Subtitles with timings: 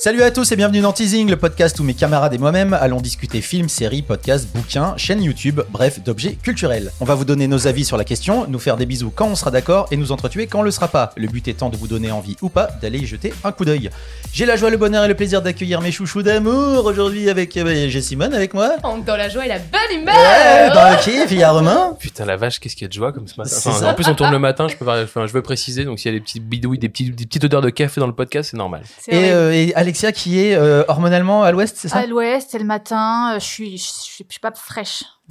[0.00, 3.00] Salut à tous et bienvenue dans Teasing, le podcast où mes camarades et moi-même allons
[3.00, 6.92] discuter films, séries, podcasts, bouquins, chaînes YouTube, bref, d'objets culturels.
[7.00, 9.34] On va vous donner nos avis sur la question, nous faire des bisous quand on
[9.34, 11.10] sera d'accord et nous entretuer quand on le sera pas.
[11.16, 13.90] Le but étant de vous donner envie ou pas d'aller y jeter un coup d'œil.
[14.32, 17.88] J'ai la joie, le bonheur et le plaisir d'accueillir mes chouchous d'amour aujourd'hui avec euh,
[17.88, 18.76] j'ai Simone avec moi.
[18.84, 21.50] Donc dans la joie et la bonne humeur Ouais, dans le kiff, il y a
[21.50, 21.96] Romain.
[21.98, 23.50] Putain la vache, qu'est-ce qu'il y a de joie comme ce matin.
[23.56, 23.90] Enfin, ça.
[23.90, 26.14] en plus on tourne le matin, je peux enfin, je veux préciser, donc s'il y
[26.14, 28.56] a des petites bidouilles, des, petits, des petites odeurs de café dans le podcast, c'est
[28.56, 28.82] normal.
[29.08, 32.00] Et, euh, et Alexia qui est euh, hormonalement à l'ouest, c'est ça?
[32.00, 35.02] À l'ouest, c'est le matin, euh, je suis, je suis, je suis pas fraîche.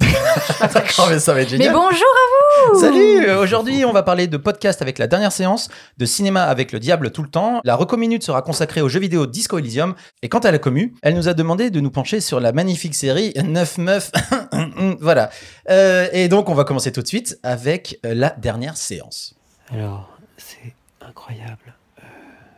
[0.74, 1.74] D'accord, mais ça va être Mais génial.
[1.74, 5.68] bonjour à vous Salut euh, Aujourd'hui, on va parler de podcast avec la dernière séance,
[5.96, 7.60] de cinéma avec le diable tout le temps.
[7.62, 9.94] La reco minute sera consacrée aux jeux vidéo Disco Elysium.
[10.22, 12.96] Et quant à la commu, elle nous a demandé de nous pencher sur la magnifique
[12.96, 14.10] série 9 meufs.
[15.00, 15.30] voilà.
[15.70, 19.36] Euh, et donc, on va commencer tout de suite avec la dernière séance.
[19.72, 21.76] Alors, c'est incroyable.
[22.00, 22.02] Euh,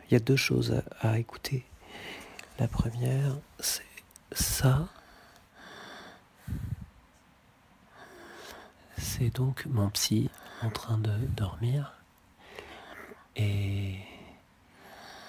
[0.09, 0.73] Il y a deux choses
[1.03, 1.63] à, à écouter.
[2.61, 3.81] La première, c'est
[4.31, 4.87] ça.
[8.99, 10.29] C'est donc mon psy
[10.61, 11.93] en train de dormir.
[13.35, 13.95] Et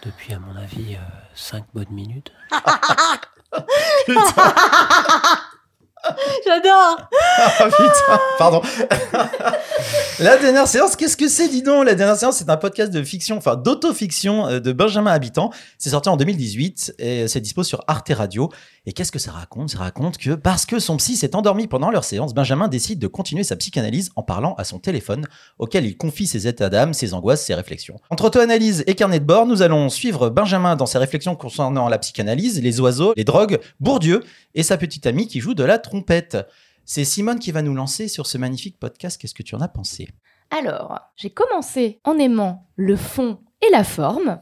[0.02, 0.98] depuis, à mon avis,
[1.34, 2.32] 5 bonnes minutes.
[6.46, 7.08] J'adore
[7.38, 8.60] Ah putain, pardon.
[10.18, 11.84] la dernière séance, qu'est-ce que c'est, dis donc?
[11.84, 15.50] La dernière séance, c'est un podcast de fiction, enfin d'autofiction euh, de Benjamin Habitant.
[15.78, 18.50] C'est sorti en 2018 et c'est dispo sur Arte Radio.
[18.84, 19.70] Et qu'est-ce que ça raconte?
[19.70, 23.06] Ça raconte que parce que son psy s'est endormi pendant leur séance, Benjamin décide de
[23.06, 25.26] continuer sa psychanalyse en parlant à son téléphone,
[25.58, 28.00] auquel il confie ses états d'âme, ses angoisses, ses réflexions.
[28.10, 31.98] Entre auto-analyse et carnet de bord, nous allons suivre Benjamin dans ses réflexions concernant la
[31.98, 36.38] psychanalyse, les oiseaux, les drogues, Bourdieu et sa petite amie qui joue de la trompette.
[36.86, 39.20] C'est Simone qui va nous lancer sur ce magnifique podcast.
[39.20, 40.08] Qu'est-ce que tu en as pensé?
[40.50, 44.40] Alors, j'ai commencé en aimant le fond et la forme,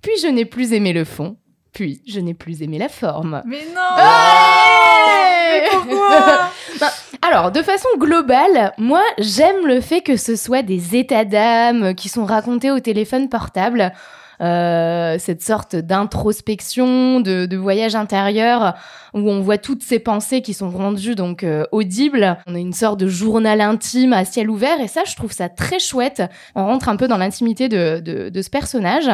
[0.00, 1.36] puis je n'ai plus aimé le fond,
[1.72, 3.42] puis je n'ai plus aimé la forme.
[3.44, 6.50] Mais non Ouais Mais pourquoi?
[6.80, 6.90] Ben,
[7.22, 12.10] Alors, de façon globale, moi, j'aime le fait que ce soit des états d'âme qui
[12.10, 13.92] sont racontés au téléphone portable.
[14.40, 18.74] Euh, cette sorte d'introspection, de, de voyage intérieur
[19.14, 22.36] où on voit toutes ces pensées qui sont rendues donc euh, audibles.
[22.46, 25.48] On a une sorte de journal intime à ciel ouvert et ça, je trouve ça
[25.48, 26.22] très chouette.
[26.54, 29.10] On rentre un peu dans l'intimité de, de, de ce personnage.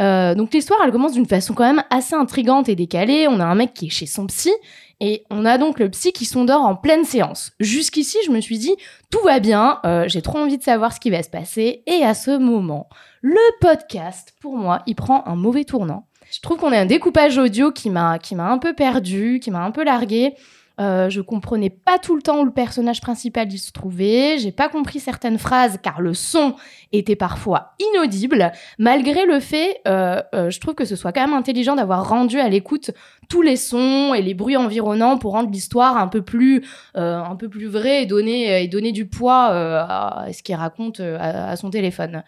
[0.00, 3.26] Euh, donc l'histoire, elle commence d'une façon quand même assez intrigante et décalée.
[3.28, 4.52] On a un mec qui est chez son psy
[5.00, 7.52] et on a donc le psy qui s'endort en pleine séance.
[7.60, 8.74] Jusqu'ici, je me suis dit,
[9.10, 11.82] tout va bien, euh, j'ai trop envie de savoir ce qui va se passer.
[11.86, 12.88] Et à ce moment,
[13.20, 16.06] le podcast, pour moi, il prend un mauvais tournant.
[16.30, 19.50] Je trouve qu'on a un découpage audio qui m'a qui m'a un peu perdu, qui
[19.50, 20.34] m'a un peu largué.
[20.82, 24.38] Euh, je comprenais pas tout le temps où le personnage principal il se trouvait.
[24.38, 26.56] J'ai pas compris certaines phrases car le son
[26.90, 28.50] était parfois inaudible.
[28.78, 32.40] Malgré le fait, euh, euh, je trouve que ce soit quand même intelligent d'avoir rendu
[32.40, 32.90] à l'écoute
[33.32, 36.62] tous les sons et les bruits environnants pour rendre l'histoire un peu plus
[36.98, 40.54] euh, un peu plus vraie et donner et donner du poids euh, à ce qu'il
[40.54, 42.24] raconte euh, à, à son téléphone.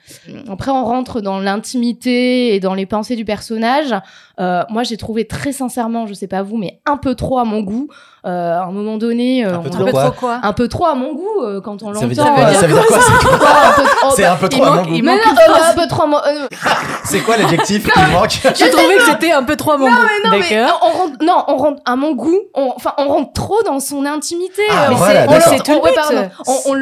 [0.50, 3.94] Après, on rentre dans l'intimité et dans les pensées du personnage.
[4.40, 7.44] Euh, moi, j'ai trouvé très sincèrement, je sais pas vous, mais un peu trop à
[7.44, 7.88] mon goût.
[8.26, 10.40] Euh, à un moment donné, euh, Un peu on- trop Un peu quoi trop quoi
[10.42, 12.00] un peu trop à mon goût euh, quand on l'entend.
[12.00, 14.22] Ça veut dire quoi Ça veut dire quoi C'est quoi quoi, un peu trop- C'est
[14.22, 14.94] bah, un peu il trop à mon goût.
[14.94, 15.70] il Mais manque non, une phrase.
[15.76, 16.16] un peu trop à mon.
[17.04, 19.92] C'est quoi l'adjectif qui manque J'ai trouvé que c'était un peu trop à mon goût.
[20.24, 20.80] non, mais D'accord.
[20.94, 22.38] On rentre, non, on rentre à mon goût.
[22.54, 24.62] on- Enfin, on rentre trop dans son intimité.
[24.70, 25.72] Ah, Euh, on- voilà, on l'entend-
[26.16, 26.28] ouais.
[26.46, 26.74] On, on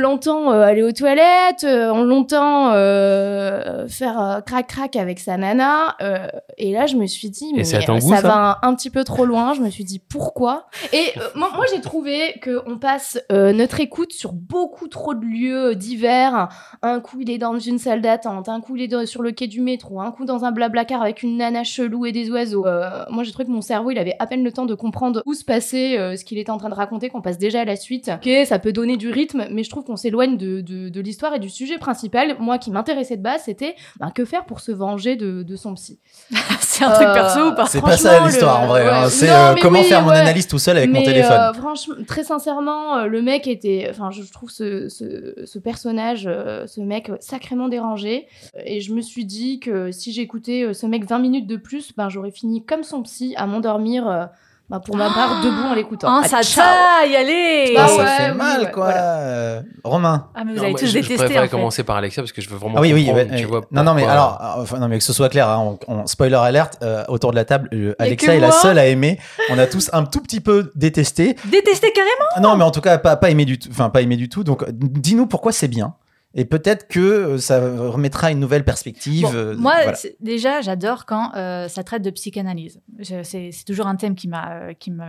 [0.52, 5.96] euh, aller aux toilettes, euh, on l'entend euh, faire euh, crac crac avec sa nana.
[6.00, 6.26] euh,
[6.58, 9.04] et là, je me suis dit, mais ça, goût, ça va un, un petit peu
[9.04, 9.54] trop loin.
[9.54, 10.66] Je me suis dit pourquoi?
[10.92, 15.14] Et euh, moi, moi, j'ai trouvé que on passe euh, notre écoute sur beaucoup trop
[15.14, 16.48] de lieux divers.
[16.82, 19.32] Un coup, il est dans une salle d'attente, un coup, il est dans- sur le
[19.32, 22.66] quai du métro, un coup dans un blablacar avec une nana chelou et des oiseaux.
[22.66, 25.22] Euh, moi, j'ai trouvé que mon cerveau, il avait à peine le temps de comprendre
[25.26, 27.64] où se passait euh, ce qu'il était en train de raconter, qu'on passe déjà à
[27.64, 28.10] la suite.
[28.14, 31.34] Ok, ça peut donner du rythme, mais je trouve qu'on s'éloigne de, de, de l'histoire
[31.34, 32.36] et du sujet principal.
[32.38, 35.74] Moi, qui m'intéressait de base, c'était ben, que faire pour se venger de, de son
[35.74, 35.98] psy?
[36.60, 37.66] C'est un truc Euh, perso ou pas?
[37.66, 38.88] C'est pas ça l'histoire le- en vrai.
[38.88, 39.04] hein.
[39.04, 39.10] ouais.
[39.10, 40.16] C'est euh, comment oui, faire mon ouais.
[40.18, 41.32] analyse tout seul avec mon téléphone.
[41.40, 46.22] euh, franchement, très sincèrement, le mec était, enfin, je trouve ce, ce, ce personnage,
[46.66, 48.26] ce mec sacrément dérangé.
[48.64, 52.08] Et je me suis dit que si j'écoutais ce mec 20 minutes de plus, ben
[52.08, 53.81] j'aurais fini comme son psy à m'endormir.
[54.10, 54.24] Euh,
[54.70, 56.08] ben, pour ma part, debout en l'écoutant.
[56.08, 58.84] Ah, Ah, ça taille, allez Ah ça ouais, fait oui, mal quoi.
[58.84, 59.18] voilà.
[59.18, 60.28] Euh, Romain.
[60.34, 61.48] Ah, mais vous Non, tous je, je détester préfère en fait.
[61.50, 63.10] commencer par Alexia parce que je veux vraiment Ah oui, oui.
[63.36, 65.76] tu vois, non, non, mais alors, euh, enfin, non, mais que ce soit clair, hein,
[65.88, 68.52] on, on- spoiler alerte, euh, autour de la table, euh, a Alexa que est la
[68.52, 69.18] seule à aimer.
[69.50, 71.36] On a tous un tout petit peu détesté.
[71.44, 73.68] Détester carrément Ah Non, mais en tout cas, pas, pas aimé du tout.
[73.70, 74.42] Enfin, pas aimé du tout.
[74.44, 75.94] Donc, dis-nous pourquoi c'est bien
[76.34, 79.22] Et peut-être que euh, ça remettra une nouvelle perspective.
[79.22, 79.98] Bon, euh, moi, voilà.
[80.20, 82.80] déjà, j'adore quand euh, ça traite de psychanalyse.
[83.22, 85.04] C'est toujours un thème qui m'a qui me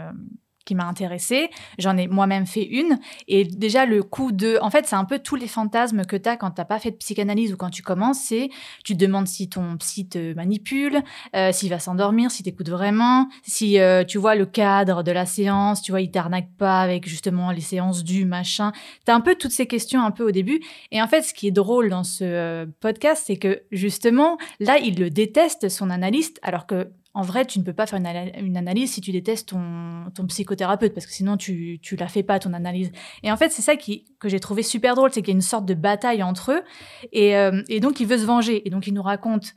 [0.66, 1.50] qui m'a intéressée.
[1.78, 3.00] J'en ai moi-même fait une.
[3.28, 4.58] Et déjà, le coup de...
[4.62, 6.92] En fait, c'est un peu tous les fantasmes que tu as quand tu pas fait
[6.92, 8.20] de psychanalyse ou quand tu commences.
[8.20, 8.50] C'est
[8.84, 11.02] tu te demandes si ton psy te manipule,
[11.36, 15.26] euh, s'il va s'endormir, si t'écoutes vraiment, si euh, tu vois le cadre de la
[15.26, 18.72] séance, tu vois, il t'arnaque pas avec justement les séances du machin.
[19.06, 20.62] Tu as un peu toutes ces questions un peu au début.
[20.92, 24.78] Et en fait, ce qui est drôle dans ce euh, podcast, c'est que justement, là,
[24.78, 28.58] il le déteste, son analyste, alors que en vrai, tu ne peux pas faire une,
[28.58, 32.54] analyse si tu détestes ton, psychothérapeute, parce que sinon, tu tu la fais pas, ton
[32.54, 32.92] analyse.
[33.22, 35.36] Et en fait, c'est ça qui, que j'ai trouvé super drôle, c'est qu'il y a
[35.36, 36.64] une sorte de bataille entre eux.
[37.12, 38.68] Et, euh, et donc, il veut se venger.
[38.68, 39.54] Et donc, il nous raconte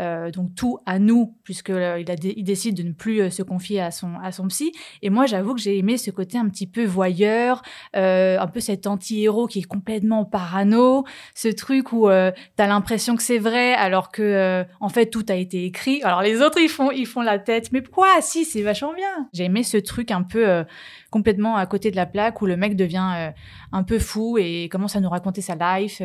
[0.00, 3.80] euh, donc tout à nous, puisque euh, il, décide de ne plus euh, se confier
[3.80, 4.72] à son, à son psy.
[5.02, 7.62] Et moi, j'avoue que j'ai aimé ce côté un petit peu voyeur,
[7.94, 11.04] un peu cet anti-héros qui est complètement parano,
[11.34, 15.34] ce truc où euh, t'as l'impression que c'est vrai, alors que en fait tout a
[15.34, 16.02] été écrit.
[16.02, 18.20] Alors les autres, ils font, ils font la tête, mais pourquoi?
[18.20, 19.28] Si, c'est vachement bien.
[19.32, 20.64] J'ai aimé ce truc un peu
[21.10, 23.32] complètement à côté de la plaque où le mec devient
[23.72, 26.00] un peu fou et commence à nous raconter sa life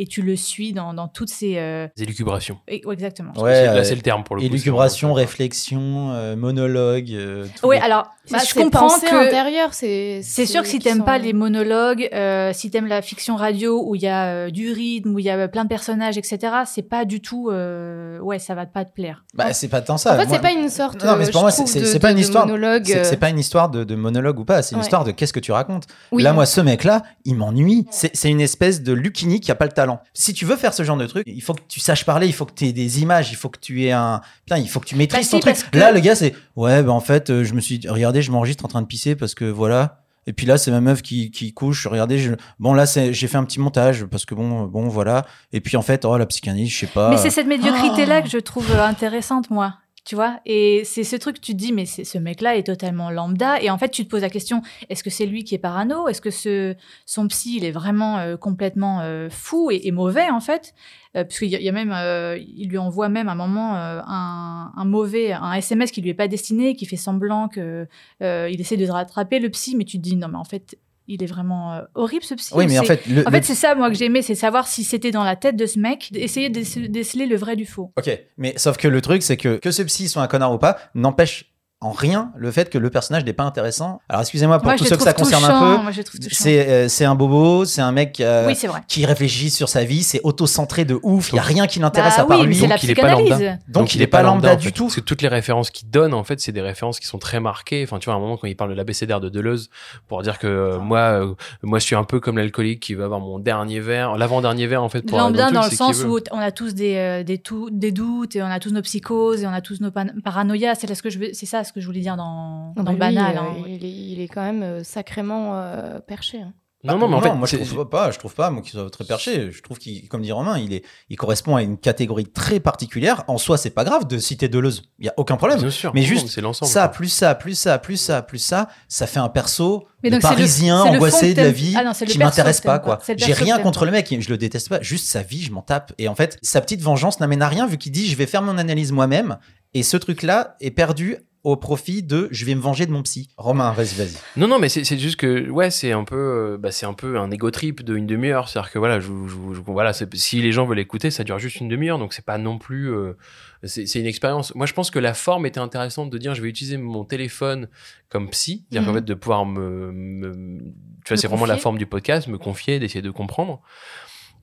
[0.00, 2.58] et tu le suis dans, dans toutes ces euh, Des élucubrations.
[2.68, 3.32] et- ouais, exactement.
[3.36, 4.46] Ouais, C'est- là, c'est le terme pour le coup.
[4.46, 7.10] Élucubration, vraiment- réflexion, euh, monologue.
[7.12, 10.20] euh, Oui, les- alors Bah, je comprends que c'est.
[10.22, 13.82] C'est sûr que si t'aimes sont- pas les monologues, euh, si t'aimes la fiction radio
[13.84, 16.16] où il y a euh, du rythme, où il y a euh, plein de personnages,
[16.16, 17.50] etc., c'est pas du tout.
[17.50, 19.24] euh, ouais, ça va pas te plaire.
[19.34, 20.14] Bah, c'est pas tant ça.
[20.14, 21.04] En fait, Moi- c'est pas une sorte.
[21.04, 22.46] Non, mais pour moi, c'est- pas une de histoire.
[22.46, 24.84] monologue, C'est pas une histoire de, de monologue ou pas, c'est une Ouais.
[24.84, 25.86] histoire de qu'est-ce que tu racontes.
[26.12, 27.86] Là, moi, ce mec-là, il m'ennuie.
[27.90, 29.89] C'est c'est une espèce de Lucini qui a pas le talent.
[30.14, 32.32] Si tu veux faire ce genre de truc, il faut que tu saches parler, il
[32.32, 34.20] faut que tu aies des images, il faut que tu aies un.
[34.46, 35.70] Putain, il faut que tu maîtrises Bah ton si, truc.
[35.70, 36.34] que- Là, le gars, c'est.
[36.56, 38.86] Ouais, bah en fait, euh, je me suis dit, regardez, je m'enregistre en train de
[38.86, 39.96] pisser parce que voilà.
[40.26, 41.86] Et puis là, c'est ma meuf qui, qui couche.
[41.86, 42.34] Regardez, je...
[42.58, 45.24] bon là, c'est- j'ai fait un petit montage parce que bon, bon, voilà.
[45.52, 47.08] Et puis en fait, oh la psychanalyse, je sais pas.
[47.10, 48.22] Mais c'est cette médiocrité-là Ah.
[48.22, 49.74] que je trouve intéressante, moi.
[50.10, 50.40] Tu vois?
[50.44, 53.62] Et c'est ce truc tu te dis, mais ce mec-là est totalement lambda.
[53.62, 56.08] Et en fait, tu te poses la question est-ce que c'est lui qui est parano?
[56.08, 56.74] Est-ce que ce,
[57.06, 60.74] son psy, il est vraiment euh, complètement euh, fou et, mauvais, en fait?
[61.16, 61.94] Euh, Puisqu'il y, a- même,
[62.40, 66.14] il lui envoie même à un moment un, un mauvais, un SMS qui lui est
[66.14, 67.86] pas destiné, qui fait semblant que
[68.20, 70.76] il essaie de rattraper le psy, mais tu te dis non, mais en fait,
[71.12, 72.52] il est vraiment euh, horrible ce psy.
[72.54, 74.34] Oui, mais en fait, le, en le- fait, c'est ça, moi, que j'ai aimé, c'est
[74.34, 77.56] savoir si c'était dans la tête de ce mec, d'essayer de déce- déceler le vrai
[77.56, 77.92] du faux.
[77.98, 80.58] Ok, mais sauf que le truc, c'est que que ce psy soit un connard ou
[80.58, 81.49] pas, n'empêche
[81.82, 84.02] en rien le fait que le personnage n'est pas intéressant.
[84.08, 86.28] Alors excusez-moi pour moi, tous ceux que ça concerne touchant, un peu.
[86.30, 88.54] C'est euh, c'est un bobo, c'est un mec euh, Oui,
[88.86, 92.16] qui réfléchit sur sa vie, c'est auto-centré de ouf, il y a rien qui l'intéresse
[92.18, 92.60] Bah à part oui, lui.
[92.60, 93.38] Donc, il est pas lambda.
[93.68, 94.72] Donc, il est pas lambda du fait.
[94.72, 94.84] tout.
[94.84, 97.40] Parce que toutes les références qu'il donne, en fait, c'est des références qui sont très
[97.40, 97.82] marquées.
[97.84, 99.70] Enfin, tu vois, à un moment, quand il parle de l'abécédaire de Deleuze,
[100.06, 103.04] pour dire que euh, moi, euh, moi, je suis un peu comme l'alcoolique qui va
[103.06, 106.10] avoir mon dernier verre, l'avant-dernier verre, en fait, pour Lambda dans le sens veut.
[106.10, 107.40] où on a tous des, euh, des,
[107.70, 109.90] des doutes et on a tous nos psychoses et on a tous nos
[110.22, 110.74] paranoïas.
[110.74, 112.82] C'est là ce que je veux- c'est ça ce que je voulais dire dans, dans
[112.82, 113.36] bah le lui, banal.
[113.36, 113.64] euh, hein.
[113.66, 116.40] il, est, il est quand même euh, sacrément euh, perché.
[116.40, 116.52] hein.
[116.82, 118.88] Non, non, mais en fait, moi je trouve pas, je trouve pas moi qu'il soit
[118.88, 119.50] très perché.
[119.52, 123.22] Je trouve qu'il, comme dit Romain, il est, il correspond à une catégorie très particulière.
[123.28, 125.58] En soi, c'est pas grave de citer Deleuze, il y a aucun problème.
[125.60, 125.92] bien sûr.
[125.92, 126.72] Mais non, juste c'est l'ensemble.
[126.72, 126.92] Ça, quoi.
[126.92, 130.84] plus ça, plus ça, plus ça, plus ça, ça fait un perso Mais donc, parisien
[130.86, 132.98] le angoissé de la vie Ah non, qui m'intéresse pas quoi.
[133.14, 134.80] J'ai rien contre le mec, je le déteste pas.
[134.80, 135.92] Juste sa vie, je m'en tape.
[135.98, 138.40] Et en fait, sa petite vengeance n'amène à rien vu qu'il dit je vais faire
[138.40, 139.36] mon analyse moi-même.
[139.74, 143.30] Et ce truc-là est perdu au profit de je vais me venger de mon psy.
[143.38, 144.16] Romain, vas-y, vas-y.
[144.36, 146.92] Non, non, mais c'est c'est juste que ouais, c'est un peu, euh, bah, c'est un
[146.92, 148.48] peu un ego trip de une demi-heure.
[148.48, 151.56] C'est-à-dire que voilà, je, je- je- voilà, si les gens veulent écouter, ça dure juste
[151.60, 153.16] une demi-heure, donc c'est pas non plus, euh,
[153.64, 154.54] c'est c'est une expérience.
[154.54, 157.68] Moi, je pense que la forme était intéressante de dire, je vais utiliser mon téléphone
[158.10, 158.98] comme psy, c'est-à-dire qu'en Mhm.
[158.98, 160.58] fait de pouvoir me, me-
[161.04, 163.62] tu vois, c'est vraiment la forme du podcast, me confier, d'essayer de comprendre.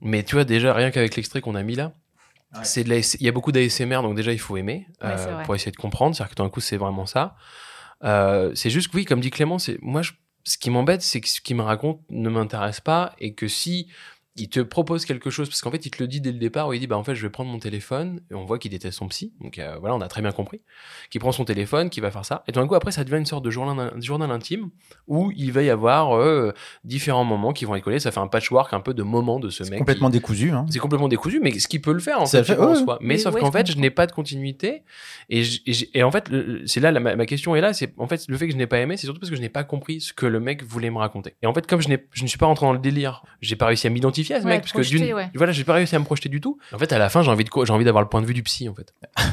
[0.00, 1.92] Mais tu vois déjà rien qu'avec l'extrait qu'on a mis là.
[2.54, 2.60] Ouais.
[2.64, 5.42] C'est de la- il y a beaucoup d'ASMR, donc déjà il faut aimer Ouais, euh,
[5.44, 6.14] pour essayer de comprendre.
[6.16, 7.36] C'est-à-dire que tout d'un coup c'est vraiment ça.
[8.04, 10.12] Euh, c'est juste que oui, comme dit Clément, c'est moi je-
[10.44, 13.88] ce qui m'embête, c'est que ce qu'il me raconte ne m'intéresse pas et que si
[14.38, 16.68] il te propose quelque chose, parce qu'en fait il te le dit dès le départ
[16.68, 18.70] où il dit bah en fait je vais prendre mon téléphone et on voit qu'il
[18.70, 20.60] déteste son psy, donc euh, voilà on a très bien compris,
[21.10, 23.18] qu'il prend son téléphone, qu'il va faire ça et tout d'un coup après ça devient
[23.18, 24.70] une sorte de journal, journal intime
[25.06, 26.52] où il va y avoir euh,
[26.84, 29.48] différents moments qui vont être collés, ça fait un patchwork un peu de moments de
[29.50, 29.78] ce C'est mec.
[29.78, 30.50] complètement qui- décousu.
[30.50, 30.66] Hein.
[30.70, 32.98] c'est complètement décousu, mais ce qui peut le faire en Ça fait, fait, en soi.
[33.00, 34.82] Mais Mais sauf ouais, qu'en fait, je n'ai pas de continuité.
[35.30, 36.30] Et, j- et j- et en fait,
[36.66, 37.72] c'est là la- ma, ma question est là.
[37.72, 39.40] C'est en fait le fait que je n'ai pas aimé, c'est surtout parce que je
[39.40, 41.34] n'ai pas compris ce que le mec voulait me raconter.
[41.42, 43.66] Et en fait, comme je je ne suis pas rentré dans le délire, j'ai pas
[43.66, 45.28] réussi à m'identifier efficace, Ouais, mec, parce que projeter, d'une, ouais.
[45.34, 46.58] voilà, j'ai pas réussi à me projeter du tout.
[46.72, 48.26] En fait, à la fin, j'ai envie de quoi J'ai envie d'avoir le point de
[48.26, 48.92] vue du psy, en fait.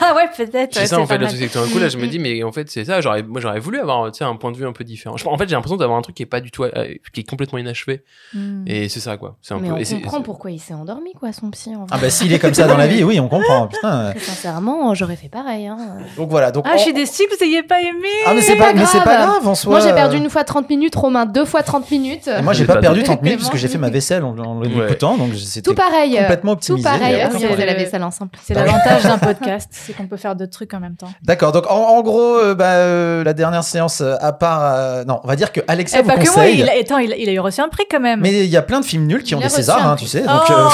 [0.00, 0.74] Ah ouais, peut-être.
[0.74, 2.06] C'est ouais, ça, en fait, le truc, c'est que tout d'un coup, là, je me
[2.06, 3.00] Mm, dis, mais en fait, c'est ça.
[3.00, 5.16] J'aurais, moi, j'aurais voulu avoir, tu sais, un point de vue un peu différent.
[5.26, 6.70] En fait, j'ai l'impression d'avoir un truc qui est pas du tout, euh,
[7.12, 8.02] qui est complètement inachevé.
[8.34, 8.64] Hmm.
[8.66, 9.36] Et c'est ça, quoi.
[9.42, 9.74] C'est un Mais peu.
[9.74, 11.70] on comprend pourquoi il s'est endormi, quoi, son psy.
[11.74, 11.86] En vrai.
[11.90, 13.66] Ah bah s'il est comme ça dans la vie, oui, on comprend.
[13.72, 14.10] Putain.
[14.12, 15.66] Très sincèrement, j'aurais fait pareil.
[15.66, 15.78] Hein.
[16.16, 16.50] Donc voilà.
[16.50, 18.08] Donc Ah, je suis déçue que vous ayez pas aimé.
[18.26, 19.04] Ah mais c'est pas, pas mais c'est grave.
[19.04, 19.72] pas grave en soi.
[19.72, 22.28] Moi, j'ai perdu une fois 30 minutes, Romain deux fois 30 minutes.
[22.28, 24.38] Et moi j'ai pas, perdu de- 30 minutes parce que j'ai fait ma vaisselle en,
[24.38, 24.68] en Ouais.
[24.68, 26.16] l'écoutant, donc c'était Tout pareil.
[26.16, 26.84] complètement Tout optimisé.
[26.88, 27.14] pareil.
[27.16, 27.66] aucun oui, on faisait problème.
[27.66, 28.30] la vaisselle ensemble.
[28.44, 31.10] C'est l'avantage d'un podcast, c'est qu'on peut faire d'autres trucs en même temps.
[31.22, 31.52] D'accord.
[31.52, 35.20] Donc en, en gros, euh, bah, euh, la dernière séance, euh, à part, euh, non,
[35.24, 37.16] on va dire que Alexa Eh, vous pas que moi, il a, attends, il, a-
[37.16, 38.20] il a eu reçu un prix quand même.
[38.20, 40.06] Mais il y a plein de films nuls qui ont Il des Césars, hein, tu
[40.06, 40.22] sais.
[40.26, 40.68] Oh Donc, euh,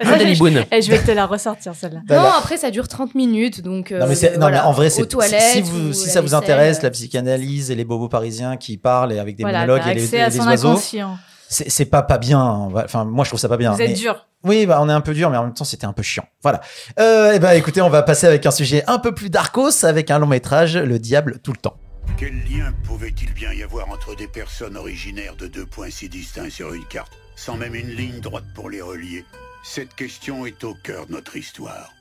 [0.00, 2.00] je, eh, je vais te la ressortir celle-là.
[2.08, 3.62] Non, après, ça dure 30 minutes.
[3.62, 5.02] Donc, euh, non mais, non, en vrai, c'est
[5.40, 8.76] si, vous, si ça vous vaisselle, intéresse, euh, la psychanalyse et les bobos parisiens qui
[8.76, 11.16] parlent et avec des monologues et les, accès et à les son oiseaux, inconscient.
[11.48, 12.40] C'est pas pas bien.
[12.40, 12.68] hein.
[12.84, 13.72] Enfin, moi je trouve ça pas bien.
[13.72, 14.26] Vous êtes mais- dur.
[14.44, 16.24] Oui, bah, on est un peu dur, mais en même temps, c'était un peu chiant.
[16.42, 16.60] Voilà.
[17.00, 20.08] Euh, et ben, écoutez, on va passer avec un sujet un peu plus darkos, avec
[20.10, 21.76] un long métrage, Le Diable tout le temps.
[22.16, 26.50] Quel lien pouvait-il bien y avoir entre des personnes originaires de deux points si distincts
[26.50, 29.24] sur une carte, sans même une ligne droite pour les relier?
[29.64, 31.92] Cette question est au cœur de notre histoire.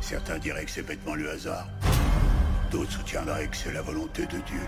[0.00, 1.68] Certains diraient que c'est bêtement le hasard.
[2.72, 4.60] D'autres soutiendraient que c'est la volonté de Dieu.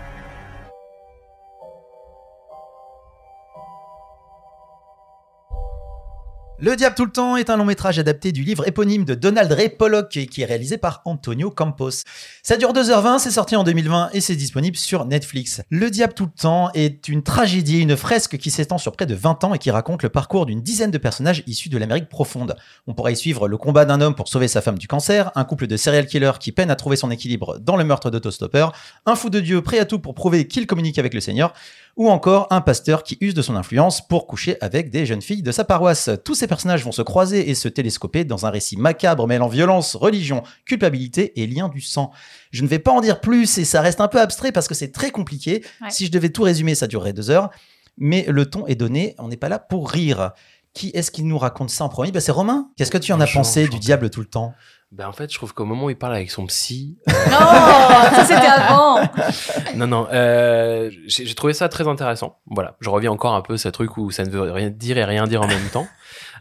[6.61, 9.49] Le Diable tout le temps est un long métrage adapté du livre éponyme de Donald
[9.49, 12.03] Ray Pollock et qui est réalisé par Antonio Campos.
[12.43, 15.61] Ça dure 2h20, c'est sorti en 2020 et c'est disponible sur Netflix.
[15.69, 19.15] Le Diable tout le temps est une tragédie, une fresque qui s'étend sur près de
[19.15, 22.57] 20 ans et qui raconte le parcours d'une dizaine de personnages issus de l'Amérique profonde.
[22.87, 25.45] On pourrait y suivre le combat d'un homme pour sauver sa femme du cancer, un
[25.45, 28.67] couple de serial killers qui peine à trouver son équilibre dans le meurtre d'autostopper,
[29.05, 31.53] un fou de Dieu prêt à tout pour prouver qu'il communique avec le Seigneur,
[31.99, 35.43] ou encore un pasteur qui use de son influence pour coucher avec des jeunes filles
[35.43, 36.09] de sa paroisse.
[36.23, 39.97] Tous ces personnages vont se croiser et se télescoper dans un récit macabre mêlant violence,
[39.97, 42.11] religion, culpabilité et lien du sang.
[42.51, 44.75] Je ne vais pas en dire plus et ça reste un peu abstrait parce que
[44.75, 45.61] c'est très compliqué.
[45.81, 45.89] Ouais.
[45.89, 47.49] Si je devais tout résumer, ça durerait deux heures.
[47.97, 50.31] Mais le ton est donné, on n'est pas là pour rire.
[50.73, 52.13] Qui est-ce qui nous raconte ça en premier?
[52.13, 52.69] Bah, C'est Romain.
[52.77, 54.53] Qu'est-ce que tu en as pensé du diable tout le temps?
[54.91, 58.25] Ben, en fait, je trouve qu'au moment où il parle avec son psy, Non, ça
[58.25, 58.99] c'était avant.
[59.75, 62.39] non, non, euh, j'ai trouvé ça très intéressant.
[62.47, 64.97] Voilà, je reviens encore un peu à ce truc où ça ne veut rien dire
[64.97, 65.87] et rien dire en même temps.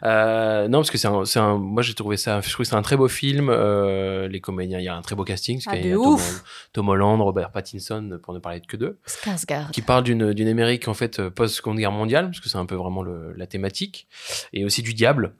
[0.05, 2.71] Euh, non, parce que c'est un, c'est un, moi j'ai trouvé ça, je trouve que
[2.71, 3.51] c'est un très beau film.
[3.51, 5.61] Euh, les comédiens, il y a un très beau casting.
[5.63, 6.69] parce Ah, de a Tom, ouf.
[6.73, 9.73] Tom Holland, Robert Pattinson, pour ne parler de que d'eux, Skarsgård.
[9.73, 12.67] qui parle d'une d'une Amérique en fait euh, post-seconde guerre mondiale, parce que c'est un
[12.67, 14.09] peu vraiment le, la thématique,
[14.55, 15.35] et aussi du diable.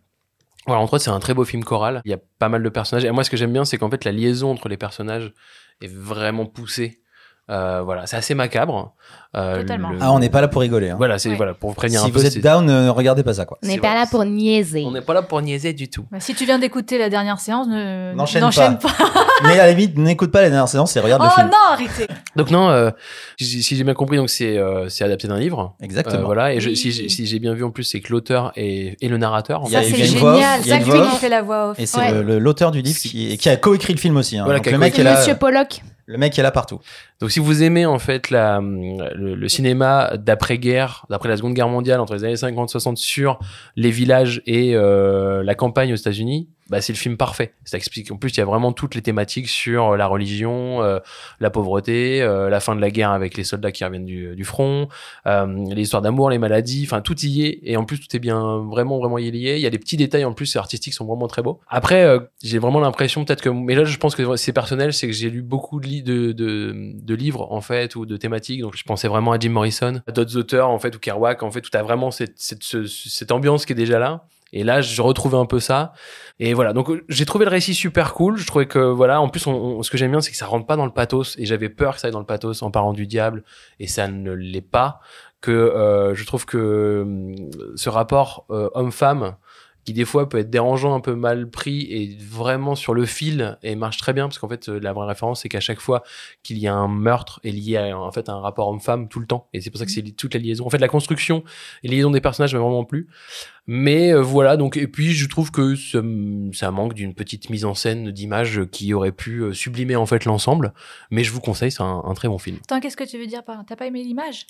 [0.69, 2.03] Voilà, entre autres, c'est un très beau film choral.
[2.05, 3.07] Il y a pas mal de personnages.
[3.07, 5.33] Et moi, ce que j'aime bien, c'est qu'en fait, la liaison entre les personnages
[5.81, 7.01] est vraiment poussée.
[7.51, 8.93] Euh, voilà, c'est assez macabre.
[9.37, 9.91] Euh, Totalement.
[10.01, 10.91] Ah, on n'est pas là pour rigoler.
[10.91, 10.95] hein.
[10.99, 11.37] Voilà, c'est Ouais.
[11.37, 12.19] voilà pour vous prévenir si un peu.
[12.19, 13.45] vous êtes down, ne regardez pas ça.
[13.47, 13.59] quoi.
[13.63, 14.85] On n'est pas là pour niaiser.
[14.87, 16.05] On n'est pas là pour niaiser du tout.
[16.11, 18.89] Bah, si tu viens d'écouter la dernière séance, ne- N'enchaîne n'enchaîne pas.
[18.89, 19.11] pas.
[19.45, 21.49] Mais à la limite, n'écoute pas la dernière séance et regarde le Oh film.
[21.49, 22.07] non, arrêtez.
[22.37, 22.91] Donc non, euh,
[23.39, 25.75] si si j'ai bien compris, donc c'est euh, c'est adapté d'un livre.
[25.83, 26.21] Exactement.
[26.23, 26.77] Euh, voilà, et je- Oui.
[26.77, 29.63] si j'ai si j'ai bien vu en plus, c'est que l'auteur et, et le narrateur.
[29.63, 29.99] en Il y a- Ça fait.
[29.99, 30.35] il y c'est génial.
[30.63, 31.79] il y a C'est une lui voix qui fait la voix off.
[31.81, 34.39] Et c'est le- le- l'auteur du livre qui, qui a coécrit le film aussi.
[34.39, 34.45] hein.
[34.45, 35.19] Voilà, le mec C'est est là.
[35.19, 35.81] Monsieur Pollock.
[36.07, 36.81] Le mec est là partout.
[37.21, 41.69] Donc si vous aimez en fait la, le, le cinéma d'après-guerre, d'après la Seconde Guerre
[41.69, 43.41] mondiale, entre les années 50-60 sur
[43.75, 47.55] les villages et euh, la campagne aux États-Unis, bah, c'est le film parfait.
[47.65, 48.11] Ça explique.
[48.11, 50.99] En plus, il y a vraiment toutes les thématiques sur la religion, euh,
[51.41, 54.45] la pauvreté, euh, la fin de la guerre avec les soldats qui reviennent du, du
[54.45, 54.89] front,
[55.27, 56.83] euh, les histoires d'amour, les maladies.
[56.85, 57.61] Enfin, tout y est.
[57.63, 59.55] Et en plus, tout est bien, vraiment, vraiment y lié.
[59.57, 61.61] Il y a des petits détails en plus artistiques sont vraiment très beaux.
[61.69, 65.07] Après, euh, j'ai vraiment l'impression peut-être que, mais là, je pense que c'est personnel, c'est
[65.07, 68.61] que j'ai lu beaucoup de, de, de, de livres en fait ou de thématiques.
[68.61, 71.51] Donc, je pensais vraiment à Jim Morrison, à d'autres auteurs en fait ou Kerouac en
[71.51, 74.25] fait où t'as vraiment cette, cette, ce- cette ambiance qui est déjà là.
[74.55, 75.93] Et là, je retrouvais un peu ça.
[76.41, 76.73] Et voilà.
[76.73, 78.39] Donc, j'ai trouvé le récit super cool.
[78.39, 80.67] Je trouvais que, voilà, en plus, on- ce que j'aime bien, c'est que ça rentre
[80.67, 81.37] pas dans le pathos.
[81.39, 83.45] Et j'avais peur que ça aille dans le pathos en parlant du diable.
[83.79, 85.01] Et ça ne l'est pas.
[85.43, 87.35] Que, euh, je trouve que hum,
[87.77, 89.37] ce rapport euh, homme-femme,
[89.85, 93.57] qui des fois peut être dérangeant, un peu mal pris, et vraiment sur le fil,
[93.63, 96.03] et marche très bien, parce qu'en fait, euh, la vraie référence, c'est qu'à chaque fois
[96.43, 99.19] qu'il y a un meurtre est lié à, en fait, à un rapport homme-femme tout
[99.21, 99.49] le temps.
[99.55, 100.67] Et c'est pour ça que c'est li- toute la liaison.
[100.67, 101.43] En fait, la construction
[101.83, 103.09] et les liaisons des personnages m'a vraiment plu.
[103.71, 106.01] Mais euh, voilà, donc et puis je trouve que ça,
[106.53, 110.25] ça manque d'une petite mise en scène d'image qui aurait pu euh, sublimer en fait
[110.25, 110.73] l'ensemble.
[111.11, 112.57] Mais je vous conseille, c'est un, un très bon film.
[112.63, 114.47] Attends, qu'est-ce que tu veux dire par T'as pas aimé l'image?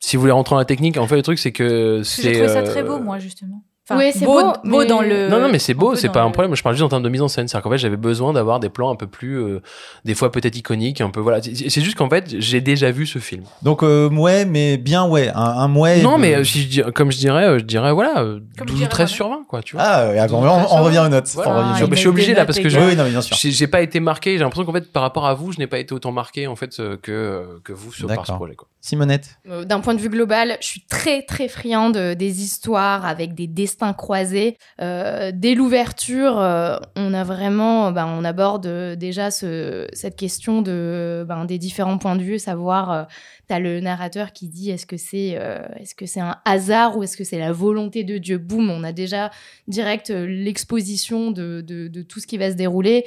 [0.00, 2.04] Si vous voulez rentrer dans la technique, en fait le truc c'est que que J'ai
[2.04, 3.62] c'est trouvé ça euh, très beau, moi, justement.
[3.88, 5.28] Enfin, Ouais, c'est beau, beau, beau mais- dans le.
[5.28, 6.56] Non, non, mais c'est beau, c'est pas un le- problème.
[6.56, 7.46] Je parle juste en termes de mise en scène.
[7.46, 9.62] C'est-à-dire qu'en fait, j'avais besoin d'avoir des plans un peu plus, euh,
[10.04, 11.40] des fois peut-être iconiques, un peu, voilà.
[11.40, 13.44] C'est juste qu'en fait, j'ai déjà vu ce film.
[13.62, 15.28] Donc, euh, ouais, mais bien, ouais.
[15.28, 16.02] Un, un mouais.
[16.02, 18.40] non, de- mais euh, si je dis, comme je dirais, euh, je dirais, voilà, euh,
[18.58, 19.14] Comme 12 je dirais ou 13 moi-même.
[19.14, 19.84] sur 20, quoi, tu vois.
[19.84, 21.28] Ah, ouais, on, Donc, on- on revient aux notes.
[21.34, 21.50] Voilà.
[21.54, 23.36] Ah, je, suis obligé là parce que j'ai Oui, oui, non, mais bien sûr.
[23.36, 24.32] j'ai j'ai pas été marqué.
[24.32, 26.56] J'ai l'impression qu'en fait, par rapport à vous, je n'ai pas été autant marqué en
[26.56, 28.56] fait que que vous sur par ce projet.
[28.56, 28.66] Quoi.
[28.80, 29.36] Simonette.
[29.64, 33.75] D'un point de vue global, je suis très très friande des histoires avec des destins
[33.92, 34.56] croisés.
[34.80, 40.62] Euh, dès l'ouverture, euh, on a vraiment, ben, on aborde euh, déjà ce, cette question
[40.62, 43.04] de ben, des différents points de vue, savoir, euh,
[43.48, 45.38] t'as le narrateur qui dit est-ce que c'est
[45.78, 48.38] est-ce que c'est un hasard ou est-ce que c'est la volonté de Dieu?
[48.38, 49.30] Boum, on a déjà
[49.68, 53.04] direct l'exposition de, de, tout ce qui va se dérouler.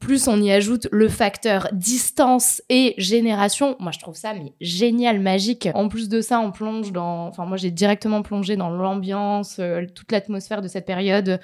[0.00, 3.76] Plus on y ajoute le facteur distance et génération.
[3.78, 5.68] Moi, je trouve ça mais génial, magique.
[5.74, 7.26] En plus de ça, on plonge dans.
[7.26, 11.40] Enfin, moi, j'ai directement plongé dans l'ambiance, euh, l'atmosphère de cette période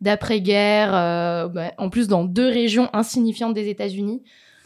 [0.00, 0.90] d'après-guerre.
[0.94, 4.22] euh, bah, en plus, dans deux régions insignifiantes des États-Unis.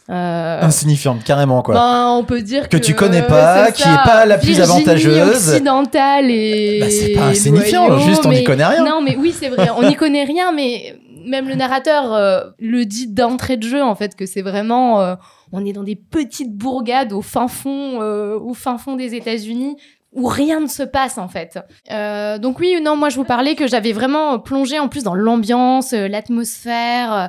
[0.09, 1.75] Euh, Insignifiante, carrément, quoi.
[1.75, 4.53] ben, on peut dire Que que, tu connais pas, qui ça, est pas la plus
[4.53, 5.49] Virginie avantageuse.
[5.49, 6.79] occidentale et.
[6.79, 8.85] Bah, c'est pas insignifiant, juste on n'y connaît rien.
[8.85, 10.95] Non, mais oui, c'est vrai, on n'y connaît rien, mais
[11.25, 15.01] même le narrateur euh, le dit d'entrée de jeu, en fait, que c'est vraiment.
[15.01, 15.15] euh,
[15.51, 19.75] on est dans des petites bourgades au fin fond, au fin fond des États-Unis
[20.13, 21.59] où rien ne se passe en fait.
[21.91, 25.15] Euh, donc oui, non, moi je vous parlais que j'avais vraiment plongé en plus dans
[25.15, 27.27] l'ambiance, euh, l'atmosphère, euh,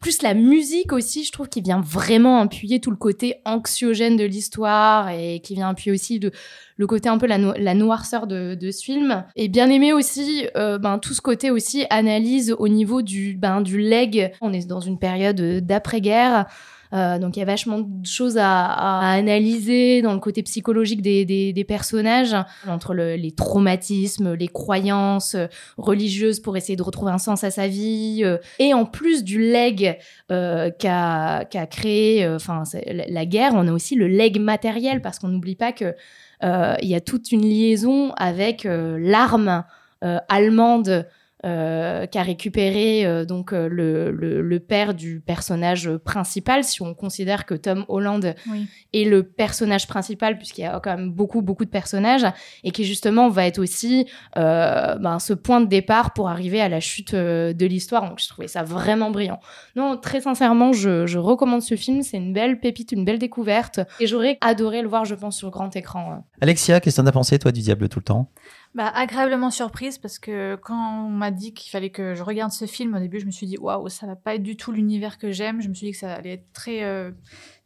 [0.00, 4.24] plus la musique aussi, je trouve qu'il vient vraiment appuyer tout le côté anxiogène de
[4.24, 6.32] l'histoire et qui vient appuyer aussi de,
[6.80, 9.24] le côté un peu la, no- la noirceur de, ce film.
[9.36, 13.60] Et bien aimé aussi euh, ben, tout ce côté aussi analyse au niveau du, ben,
[13.60, 14.32] du leg.
[14.40, 16.46] On est dans une période d'après-guerre.
[16.92, 21.64] Euh, donc il y a vachement de choses à, analyser dans le côté psychologique des,
[21.66, 22.34] personnages,
[22.66, 27.50] entre le- les traumatismes, les croyances euh, religieuses pour essayer de retrouver un sens à
[27.50, 29.98] sa vie, euh, et en plus du leg
[30.32, 35.56] euh, qu'a créé, enfin la, guerre, on a aussi le leg matériel parce qu'on n'oublie
[35.56, 35.94] pas que
[36.42, 39.64] il y a toute une liaison avec l'arme
[40.00, 41.06] allemande
[41.44, 46.94] euh, qu'a récupéré euh, donc euh, le, le, le père du personnage principal, si on
[46.94, 48.66] considère que Tom Holland Oui.
[48.92, 52.26] est le personnage principal, puisqu'il y a quand même beaucoup, beaucoup de personnages,
[52.64, 56.68] et qui justement va être aussi euh, ben, ce point de départ pour arriver à
[56.68, 58.08] la chute euh, de l'histoire.
[58.08, 59.40] Donc je trouvais ça vraiment brillant.
[59.76, 62.02] Non, très sincèrement, je, je recommande ce film.
[62.02, 65.50] C'est une belle pépite, une belle découverte, et j'aurais adoré le voir, je pense, sur
[65.50, 66.24] grand écran.
[66.40, 68.30] Alexia, qu'est-ce que t'en as pensé, toi, du Diable tout le temps?
[68.72, 72.66] Bah, agréablement surprise parce que quand on m'a dit qu'il fallait que je regarde ce
[72.66, 75.18] film, au début, je me suis dit waouh, ça va pas être du tout l'univers
[75.18, 75.60] que j'aime.
[75.60, 77.10] Je me suis dit que ça allait être très, euh,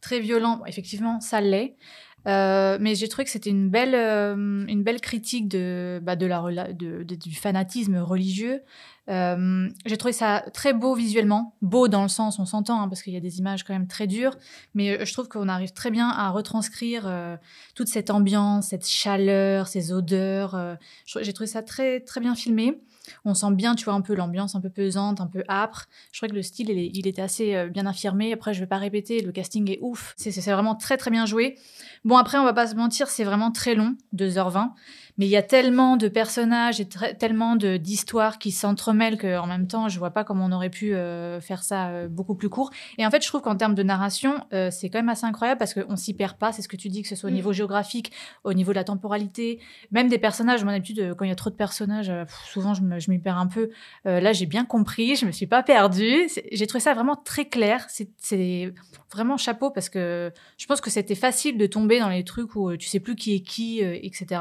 [0.01, 0.57] très violent.
[0.57, 1.77] Bon, effectivement, ça l'est.
[2.27, 4.35] Euh, mais j'ai trouvé que c'était une belle, euh,
[4.67, 8.63] une belle critique de, bah, de la, de, de- du fanatisme religieux.
[9.11, 13.03] Euh, j'ai trouvé ça très beau visuellement, beau dans le sens, on s'entend, hein, parce
[13.03, 14.37] qu'il y a des images quand même très dures,
[14.75, 17.07] mais euh, je trouve qu'on arrive très bien à retranscrire
[17.75, 20.79] toute cette ambiance, cette chaleur, ces odeurs.
[21.21, 22.81] j'ai trouvé ça très, très bien filmé.
[23.25, 25.87] On sent bien, tu vois, un peu l'ambiance un peu pesante, un peu âpre.
[26.13, 28.33] Je trouvais que le style, il, il était assez euh, bien affirmé.
[28.33, 30.15] Après, je vais pas répéter, le casting est ouf.
[30.17, 31.59] C'est vraiment très, très bien joué.
[32.05, 34.71] Bon, après, on va pas se mentir, c'est vraiment très long, 2h20.
[35.17, 39.89] Mais il y a tellement de personnages et tellement d'histoires qui s'entremêlent qu'en même temps,
[39.89, 42.71] je vois pas comment on aurait pu euh, faire ça euh, beaucoup plus court.
[42.99, 45.59] Et en fait, je trouve qu'en termes de narration, euh, c'est quand même assez incroyable
[45.59, 46.51] parce qu'on s'y perd pas.
[46.51, 47.37] C'est ce que tu dis, que ce soit au Mm.
[47.37, 48.11] niveau géographique,
[48.43, 49.61] au niveau de la temporalité,
[49.93, 50.65] même des personnages.
[50.65, 53.39] Moi, d'habitude, euh, quand il y a trop de personnages, pff, souvent, je m'y perds
[53.39, 53.71] un peu.
[54.05, 56.29] Là, j'ai bien compris, je me suis pas perdue.
[56.51, 57.87] J'ai trouvé ça vraiment très clair.
[57.89, 58.75] C'est-
[59.13, 62.77] vraiment chapeau parce que je pense que c'était facile de tomber dans les trucs où
[62.77, 64.41] tu sais plus qui est qui, etc.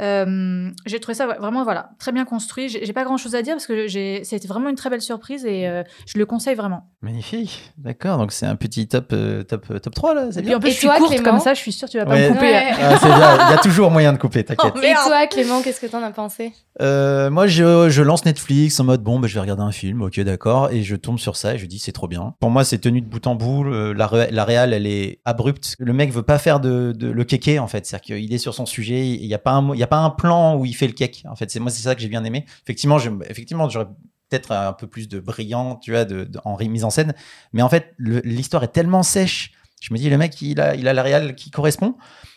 [0.00, 2.68] Euh, j'ai trouvé ça vraiment voilà très bien construit.
[2.68, 5.68] J'ai pas grand chose à dire parce que c'était vraiment une très belle surprise et
[5.68, 6.90] euh, je le conseille vraiment.
[7.02, 7.72] Magnifique.
[7.78, 10.70] D'accord, donc c'est un petit top, euh, top, top 3, là, c'est bien en plus
[10.70, 12.14] Et je suis toi, courte Clément comme ça, je suis sûre que tu vas pas
[12.14, 12.28] Ouais.
[12.28, 12.46] me couper.
[12.46, 12.70] Ouais.
[12.80, 14.72] Ah, bien, il y a toujours moyen de couper, t'inquiète.
[14.74, 16.52] Oh, Et toi, Clément, qu'est-ce que t'en as pensé?
[16.80, 20.02] Euh, moi, je, je lance Netflix en mode bon, bah, je vais regarder un film,
[20.02, 22.34] ok, d'accord, et je tombe sur ça et je dis c'est trop bien.
[22.40, 23.64] Pour moi, c'est tenu de bout en bout.
[23.64, 25.76] la, ré- la réal, elle est abrupte.
[25.78, 28.54] Le mec veut pas faire de, de- le kéké en fait, c'est-à-dire qu'il est sur
[28.54, 29.06] son sujet.
[29.06, 30.86] Il y a pas un, mo- il y a pas un plan où il fait
[30.86, 31.24] le cake.
[31.28, 32.44] En fait, c'est moi, c'est ça que j'ai bien aimé.
[32.64, 33.86] Effectivement, je, effectivement, j'aurais
[34.30, 37.14] peut-être un peu plus de brillant, tu vois, de, de- en mise en scène.
[37.52, 39.52] Mais en fait, l'histoire est tellement sèche.
[39.80, 41.94] Je me dis, le mec, il a, il a la réal qui correspond.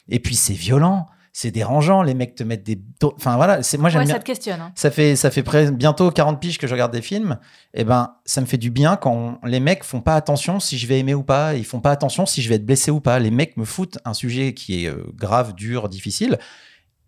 [0.09, 2.01] Et puis, c'est violent, c'est dérangeant.
[2.03, 2.81] Les mecs te mettent des.
[3.03, 4.59] Enfin, voilà, c'est, moi, j'aime Ouais, ça te questionne.
[4.59, 4.71] hein.
[4.75, 7.39] ça fait ça fait près, bientôt 40 piges que je regarde des films
[7.73, 10.87] et ben ça me fait du bien quand les mecs font pas attention si je
[10.87, 13.19] vais aimer ou pas ils font pas attention si je vais être blessé ou pas
[13.19, 16.37] les mecs me foutent un sujet qui est euh, grave dur difficile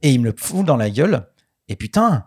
[0.02, 1.28] et ils me le foutent dans la gueule
[1.68, 2.26] et putain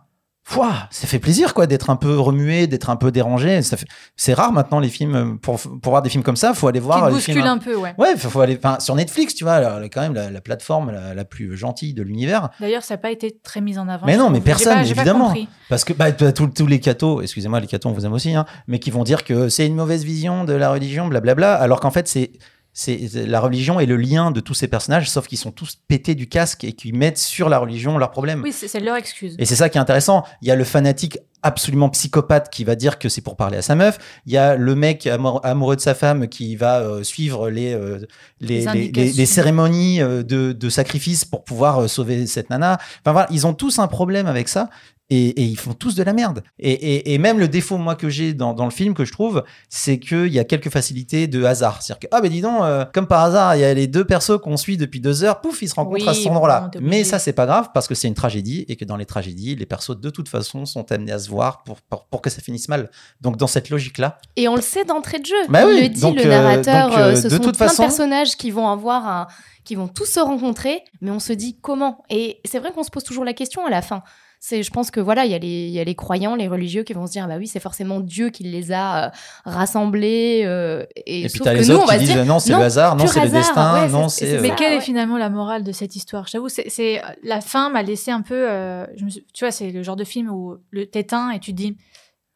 [0.90, 3.62] ça fait plaisir quoi d'être un peu remué, d'être un peu dérangé.
[3.62, 6.52] Ça fait- C'est rare maintenant les films euh, pour pour voir des films comme ça,
[6.52, 7.46] faut aller voir Qui te les bouscule films.
[7.46, 7.94] un peu, ouais.
[7.96, 10.90] Ouais, faut, faut aller enfin, sur Netflix, tu vois, là, quand même la, la plateforme
[10.90, 12.50] la, la plus gentille de l'univers.
[12.58, 14.04] D'ailleurs, ça n'a pas été très mis en avant.
[14.04, 15.32] Mais non, mais personne, pas- évidemment.
[15.68, 18.44] Parce que bah, tous, tous les cathos, excusez-moi, les cathos, on vous aime aussi, hein,
[18.66, 21.92] mais qui vont dire que c'est une mauvaise vision de la religion, blablabla, alors qu'en
[21.92, 22.32] fait, c'est.
[22.74, 26.14] C'est la religion et le lien de tous ces personnages, sauf qu'ils sont tous pétés
[26.14, 28.40] du casque et qui mettent sur la religion leurs problèmes.
[28.42, 29.36] Oui, c'est leur excuse.
[29.38, 30.24] Et c'est ça qui est intéressant.
[30.40, 33.62] Il y a le fanatique absolument psychopathe qui va dire que c'est pour parler à
[33.62, 33.98] sa meuf.
[34.26, 37.72] Il y a le mec amour- amoureux de sa femme qui va euh, suivre les,
[37.74, 37.98] euh,
[38.40, 39.12] les, Les les- les- indications.
[39.16, 42.78] les cérémonies euh, de, de sacrifice pour pouvoir euh, sauver cette nana.
[43.04, 44.68] Enfin voilà, ils ont tous un problème avec ça.
[45.10, 46.42] Et, et ils font tous de la merde.
[46.58, 49.12] Et, et- et même le défaut, moi, que j'ai dans, dans le film, que je
[49.12, 51.82] trouve, c'est qu'il y a quelques facilités de hasard.
[51.82, 52.62] C'est-à-dire que, ah, ben dis donc,
[52.94, 55.60] comme par hasard, il y a les deux persos qu'on suit depuis deux heures, pouf,
[55.60, 56.70] ils se rencontrent Oui, à cet endroit-là.
[56.80, 59.54] Mais ça, c'est pas grave parce que c'est une tragédie et que dans les tragédies,
[59.54, 62.40] les persos, de toute façon, sont amenés à se voir pour, pour, pour que ça
[62.40, 62.90] finisse mal.
[63.20, 65.34] Donc, dans cette logique-là, Et on le sait d'entrée de jeu.
[65.48, 66.88] Bah oui, le dit, donc, le euh, narrateur.
[66.90, 69.26] donc, euh, euh, ce de sont toute plein façon- de personnages qui vont avoir un-
[69.64, 72.02] qui vont tous se rencontrer, mais on se dit comment.
[72.10, 74.02] Et c'est vrai qu'on se pose toujours la question à la fin.
[74.44, 76.48] C'est, je pense que voilà, il y, a les- il y a les croyants, les
[76.48, 79.10] religieux qui vont se dire, bah oui, c'est forcément Dieu qui les a euh,
[79.44, 80.42] rassemblés.
[80.44, 82.52] euh, et et puis t'as les nous, autres va qui se disent dire, non, c'est
[82.58, 85.30] le hasard, non, c'est le destin, ouais, non, c'est- euh, Mais quelle est finalement la
[85.30, 86.26] morale de cette histoire?
[86.26, 88.50] Je t'avoue, c'est, c'est- la fin m'a laissé un peu.
[88.50, 91.38] euh, je me suis- tu vois, c'est le genre de film où le t'éteins et
[91.38, 91.76] tu te dis,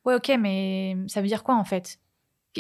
[0.05, 1.99] ouais, ok, mais ça veut dire quoi en fait?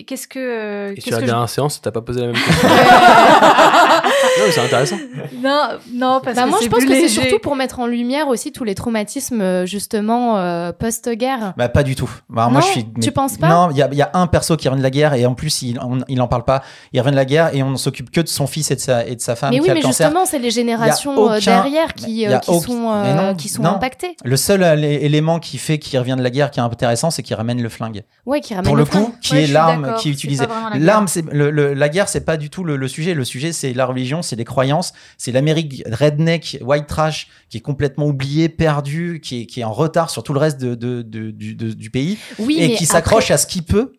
[0.04, 0.38] Qu'est-ce que.
[0.38, 2.68] euh, Et qu'est-ce sur la que je- dernière séance, t'as pas posé la même question.
[2.68, 4.96] non, mais c'est intéressant.
[5.42, 8.28] Non, non, parce Bah, que moi, je pense que c'est surtout pour mettre en lumière
[8.28, 11.54] aussi tous les traumatismes, euh, justement, euh, post-guerre.
[11.56, 12.10] Bah, pas du tout.
[12.28, 12.86] Bah, moi, je suis.
[13.00, 13.48] tu penses pas?
[13.48, 15.26] Non, il y a, il y a un perso qui revient de la guerre et
[15.26, 16.62] en plus, il, on- il en parle pas.
[16.92, 18.80] Il revient de la guerre et on ne s'occupe que de son fils et de
[18.80, 21.16] sa, et de sa femme mais qui oui, a mais le justement, c'est les générations
[21.16, 23.70] aucun- derrière qui, euh, qui aucun- sont, euh, non, qui sont non.
[23.70, 24.16] impactés.
[24.24, 27.22] Le seul lé- élément qui fait qu'il revient de la guerre qui est intéressant, c'est
[27.22, 28.04] qu'il ramène le flingue.
[28.26, 29.04] Ouais, qui ramènent Pour le flingue.
[29.06, 29.52] coup, qui est suis
[29.86, 30.44] l'arme qui est utilisée.
[30.78, 31.08] L'arme, guerre.
[31.08, 33.14] c'est la guerre, c'est pas du tout le, le sujet.
[33.14, 37.60] Le sujet, c'est la religion, c'est les croyances, c'est l'Amérique redneck, white trash, qui est
[37.60, 41.02] complètement oubliée, perdue, qui est, qui est en retard sur tout le reste de, de-
[41.02, 43.92] de- du, du pays Oui, et qui s'accroche après- à ce qu'il peut.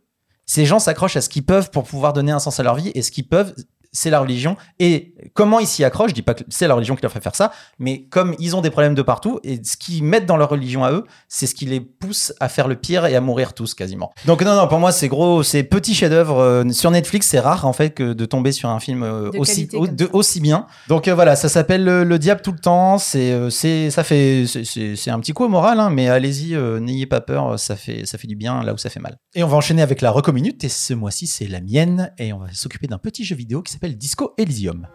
[0.45, 2.91] Ces gens s'accrochent à ce qu'ils peuvent pour pouvoir donner un sens à leur vie
[2.95, 3.53] et ce qu'ils peuvent,
[3.91, 4.57] c'est la religion.
[4.79, 7.21] Et comment ils s'y accrochent, je dis pas que c'est la religion qui leur fait
[7.21, 10.37] faire ça, mais comme ils ont des problèmes de partout et ce qu'ils mettent dans
[10.37, 13.21] leur religion à eux, c'est ce qui les pousse à faire le pire et à
[13.21, 14.11] mourir tous quasiment.
[14.25, 17.27] Donc non, non, pour moi c'est gros, c'est petit chef-d'œuvre euh, sur Netflix.
[17.27, 20.09] C'est rare en fait que de tomber sur un film euh, De aussi au- de-
[20.13, 20.65] aussi bien.
[20.87, 22.97] Donc euh, voilà, ça s'appelle le, Le diable tout le temps.
[22.97, 27.21] C'est c'est ça fait c'est- un petit coup au moral, hein, mais allez-y, n'ayez pas
[27.21, 29.17] peur, ça fait ça fait du bien là où ça fait mal.
[29.35, 32.33] Et on va enchaîner avec la reco minute et ce mois-ci c'est la mienne et
[32.33, 34.87] on va s'occuper d'un petit jeu vidéo qui s'appelle Disco Elysium.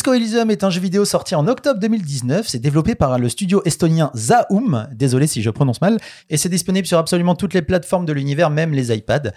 [0.00, 2.48] Disco Elysium est un jeu vidéo sorti en octobre 2019.
[2.48, 4.88] C'est développé par le studio estonien Zaum.
[4.94, 5.98] Désolé si je prononce mal.
[6.30, 9.30] Et c'est disponible sur absolument toutes les plateformes de l'univers, même les iPads.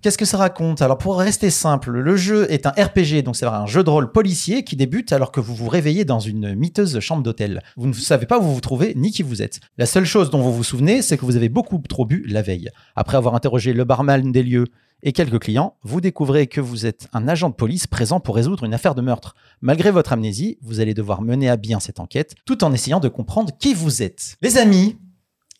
[0.00, 0.80] Qu'est-ce que ça raconte?
[0.80, 4.10] Alors pour rester simple, le jeu est un RPG, donc c'est un jeu de rôle
[4.10, 7.62] policier qui débute alors que vous vous réveillez dans une miteuse chambre d'hôtel.
[7.76, 9.60] Vous ne savez pas où vous vous trouvez ni qui vous êtes.
[9.76, 12.40] La seule chose dont vous vous souvenez, c'est que vous avez beaucoup trop bu la
[12.40, 12.70] veille.
[12.96, 14.68] Après avoir interrogé le barman des lieux
[15.02, 18.64] et quelques clients, vous découvrez que vous êtes un agent de police présent pour résoudre
[18.64, 19.34] une affaire de meurtre.
[19.60, 23.08] Malgré votre amnésie, vous allez devoir mener à bien cette enquête tout en essayant de
[23.08, 24.36] comprendre qui vous êtes.
[24.42, 24.96] Les amis,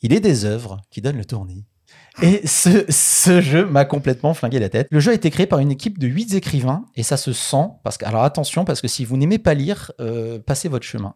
[0.03, 1.65] il est des œuvres qui donnent le tournis.
[2.21, 4.89] Et ce, jeu m'a complètement flingué la tête.
[4.91, 7.69] Le jeu a été créé par une équipe de 8 écrivains et ça se sent.
[7.85, 11.15] Parce que, alors attention, parce que si vous n'aimez pas lire, euh, passez votre chemin.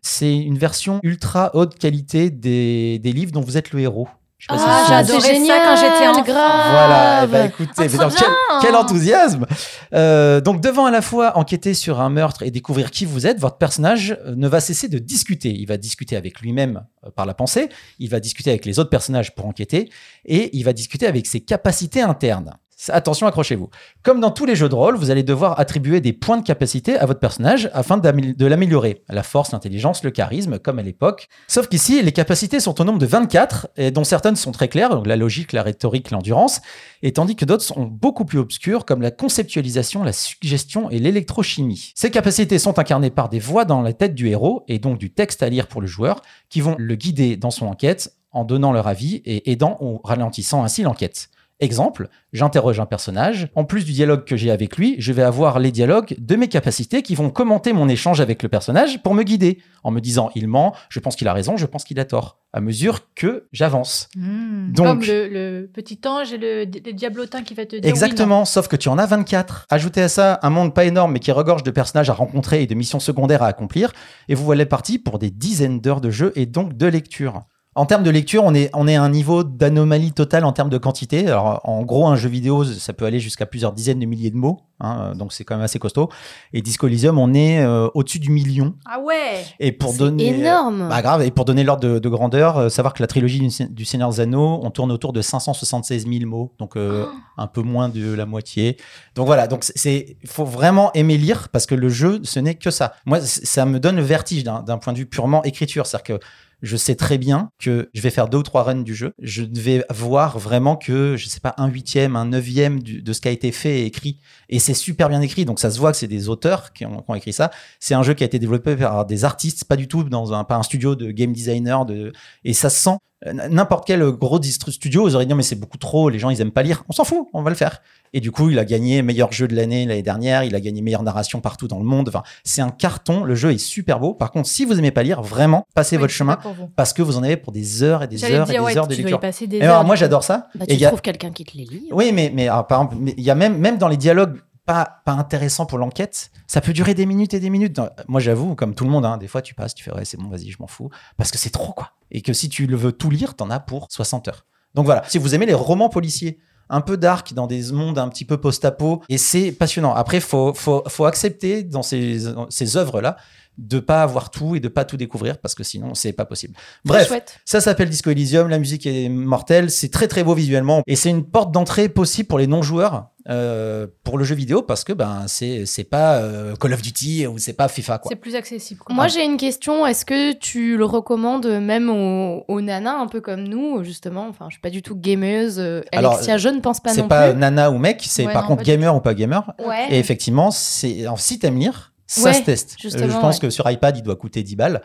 [0.00, 4.08] C'est une version ultra haute qualité des livres dont vous êtes le héros.
[4.38, 6.22] Je sais pas si Ah, vous j'adorais ça quand j'étais enfant.
[6.22, 6.70] grave.
[6.70, 8.28] Voilà, ben, écoutez, mais trop donc, quel,
[8.62, 9.46] quel enthousiasme
[9.94, 13.40] Euh, Donc devant à la fois enquêter sur un meurtre et découvrir qui vous êtes,
[13.40, 15.50] votre personnage ne va cesser de discuter.
[15.50, 18.90] Il va discuter avec lui-même euh, par la pensée, il va discuter avec les autres
[18.90, 19.90] personnages pour enquêter,
[20.24, 22.54] et il va discuter avec ses capacités internes.
[22.88, 23.70] Attention, accrochez-vous.
[24.04, 26.96] Comme dans tous les jeux de rôle, vous allez devoir attribuer des points de capacité
[26.96, 29.02] à votre personnage afin de l'améliorer.
[29.08, 31.28] La force, l'intelligence, le charisme, comme à l'époque.
[31.48, 34.90] Sauf qu'ici, les capacités sont au nombre de 24, et dont certaines sont très claires,
[34.90, 36.60] donc la logique, la rhétorique, l'endurance,
[37.02, 41.92] et tandis que d'autres sont beaucoup plus obscures, comme la conceptualisation, la suggestion et l'électrochimie.
[41.96, 45.12] Ces capacités sont incarnées par des voix dans la tête du héros, et donc du
[45.12, 48.72] texte à lire pour le joueur, qui vont le guider dans son enquête en donnant
[48.72, 51.30] leur avis et aidant ou ralentissant ainsi l'enquête.
[51.60, 55.58] Exemple, j'interroge un personnage, en plus du dialogue que j'ai avec lui, je vais avoir
[55.58, 59.24] les dialogues de mes capacités qui vont commenter mon échange avec le personnage pour me
[59.24, 62.04] guider, en me disant il ment, je pense qu'il a raison, je pense qu'il a
[62.04, 64.08] tort, à mesure que j'avance.
[64.16, 64.70] Hmm.
[64.72, 67.80] Donc- Comme le, le petit ange et le, le diablotin qui va te dire.
[67.82, 69.66] oui, Exactement, sauf que tu en as 24.
[69.68, 72.66] Ajoutez à ça un monde pas énorme mais qui regorge de personnages à rencontrer et
[72.68, 73.92] de missions secondaires à accomplir,
[74.28, 77.42] et vous voilà parti pour des dizaines d'heures de jeu et donc de lecture.
[77.78, 80.68] En termes de lecture, on est, on est à un niveau d'anomalie totale en termes
[80.68, 81.28] de quantité.
[81.28, 84.36] Alors, en gros, un jeu vidéo, ça peut aller jusqu'à plusieurs dizaines de milliers de
[84.36, 86.08] mots, hein, donc c'est quand même assez costaud.
[86.52, 88.74] Et Disco Elysium, on est euh, au-dessus du million.
[88.84, 90.88] Ah ouais Et pour C'est donner, énorme.
[90.88, 93.66] bah grave, et pour donner l'ordre de, de grandeur, euh, savoir que la trilogie du,
[93.68, 97.10] du Seigneur des Anneaux, on tourne autour de 576 000 mots, donc euh, Oh.
[97.36, 98.76] un peu moins de la moitié.
[99.14, 102.70] Donc voilà, donc c'est- faut vraiment aimer lire parce que le jeu, ce n'est que
[102.72, 102.94] ça.
[103.06, 106.24] Moi, ça me donne le vertige d'un d'un point de vue purement écriture, c'est-à-dire que
[106.62, 109.12] je sais très bien que je vais faire deux ou trois runs du jeu.
[109.20, 113.28] Je vais voir vraiment que, je sais pas, un huitième, un neuvième de ce qui
[113.28, 114.18] a été fait et écrit.
[114.48, 115.44] Et c'est super bien écrit.
[115.44, 117.50] Donc ça se voit que c'est des auteurs qui ont, qui ont écrit ça.
[117.80, 120.44] C'est un jeu qui a été développé par des artistes, pas du tout dans un,
[120.44, 121.84] pas un studio de game designer.
[121.84, 122.12] De,
[122.44, 122.96] et ça se sent.
[123.26, 126.30] Euh, N'importe quel gros studio, vous auriez dit, Non, mais c'est beaucoup trop, les gens,
[126.30, 126.84] ils aiment pas lire.
[126.88, 127.80] On s'en fout, on va le faire.
[128.14, 130.80] Et du coup, il a gagné meilleur jeu de l'année l'année dernière, il a gagné
[130.80, 132.08] meilleure narration partout dans le monde.
[132.08, 134.14] Enfin, c'est un carton, le jeu est super beau.
[134.14, 136.38] Par contre, si vous aimez pas lire, vraiment, passez Oui, votre chemin
[136.76, 138.86] parce que vous en avez pour des heures et des heures et des ouais, heures
[138.86, 139.18] de lecture.
[139.20, 140.48] des Et alors, heures, moi, j'adore ça.
[140.54, 141.88] Bah, Et tu il y a- trouves quelqu'un qui te les lit.
[141.90, 144.38] oui, mais, mais alors, par exemple, mais il y a même, même dans les dialogues
[144.68, 147.80] pas, pas intéressants pour l'enquête, ça peut durer des minutes et des minutes.
[148.06, 150.18] Moi, j'avoue, comme tout le monde, hein, des fois, tu passes, tu fais, ouais, c'est
[150.18, 150.90] bon, vas-y, je m'en fous.
[151.16, 151.92] Parce que c'est trop, quoi.
[152.10, 154.44] Et que si tu le veux tout lire, t'en as pour 60 heures.
[154.74, 158.10] Donc voilà, si vous aimez les romans policiers, un peu dark dans des mondes un
[158.10, 159.94] petit peu post-apo, et c'est passionnant.
[159.94, 163.16] Après, faut, faut, faut accepter dans ces, ces œuvres-là
[163.58, 166.54] de pas avoir tout et de pas tout découvrir parce que sinon c'est pas possible.
[166.84, 167.12] Bref,
[167.44, 171.10] ça s'appelle Disco Elysium, la musique est mortelle, c'est très très beau visuellement et c'est
[171.10, 175.24] une porte d'entrée possible pour les non-joueurs euh, pour le jeu vidéo parce que ben
[175.26, 178.08] c'est c'est pas euh, Call of Duty ou c'est pas FIFA quoi.
[178.08, 178.80] C'est plus accessible.
[178.80, 178.94] quoi.
[178.94, 179.86] Moi, j'ai une question.
[179.86, 184.26] Est-ce que tu le recommandes même aux, aux nanas, un peu comme nous, justement?
[184.28, 185.58] Enfin, je suis pas du tout gameuse.
[185.58, 187.38] euh, Alors, Alexia, je ne pense pas C'est non pas plus.
[187.38, 189.52] nana ou mec, c'est Ouais, par non, contre pas gamer ou pas gamer.
[189.58, 189.86] Ouais.
[189.90, 192.76] Et effectivement, c'est alors, si t'aimes lire, ça Ouais, se teste.
[192.82, 192.88] Je
[193.20, 193.40] pense ouais.
[193.42, 194.82] que sur iPad, il doit coûter 10 balles.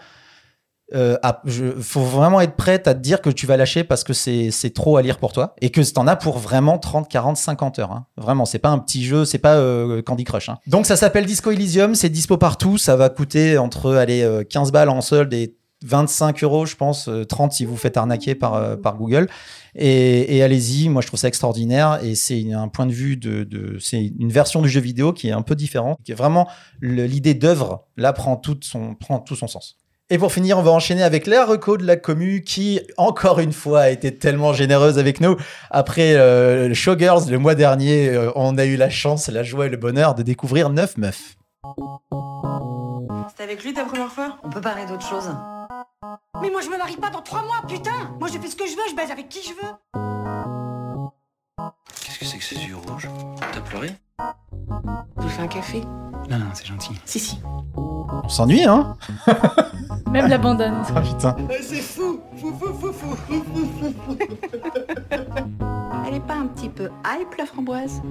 [0.96, 4.14] Euh, je, faut vraiment être prête à te dire que tu vas lâcher parce que
[4.14, 7.80] c'est trop à lire pour toi et que t'en as pour vraiment 30, 40, 50
[7.80, 7.92] heures.
[7.92, 8.06] hein.
[8.18, 10.50] Vraiment, c'est pas un petit jeu, c'est pas euh, Candy Crush.
[10.50, 10.60] hein.
[10.68, 14.72] Donc ça s'appelle Disco Elysium, c'est dispo partout, ça va coûter entre allez, euh, 15
[14.72, 18.56] balles en solde et 25 euros, je pense, euh, 30 si vous faites arnaquer par,
[18.56, 19.28] euh, Google.
[19.76, 23.78] Et, allez-y, moi je trouve ça extraordinaire et c'est un point de vue de, de
[23.80, 26.48] c'est une version du jeu vidéo qui est un peu différente, qui est vraiment
[26.82, 29.78] l'idée d'œuvre là prend son prend tout son sens.
[30.10, 33.54] Et pour finir, on va enchaîner avec la reco de la commu qui, encore une
[33.54, 35.38] fois, a été tellement généreuse avec nous.
[35.72, 39.68] Après euh, le Showgirls, le mois dernier, euh, on a eu la chance, la joie
[39.68, 41.36] et le bonheur de découvrir neuf meufs.
[43.30, 44.38] C'était avec lui ta première fois?
[44.44, 45.30] On peut parler d'autre chose.
[46.42, 48.68] Mais moi je me marie pas dans trois mois, putain Moi je fais ce que
[48.68, 49.74] je veux, je baise avec qui je veux
[52.06, 53.08] Qu'est-ce que c'est que ces yeux rouges?
[53.54, 53.92] T'as pleuré?
[54.20, 55.82] Je vous fais un café?
[56.30, 56.94] Non, non, c'est gentil.
[57.06, 57.40] Si, si.
[57.76, 58.96] On s'ennuie, hein?
[60.12, 60.88] Même la bande-annonce.
[60.96, 61.36] Ah putain.
[61.62, 64.18] C'est fou Fou, fou, fou, fou, fou.
[66.08, 68.02] Elle est pas un petit peu hype, la framboise?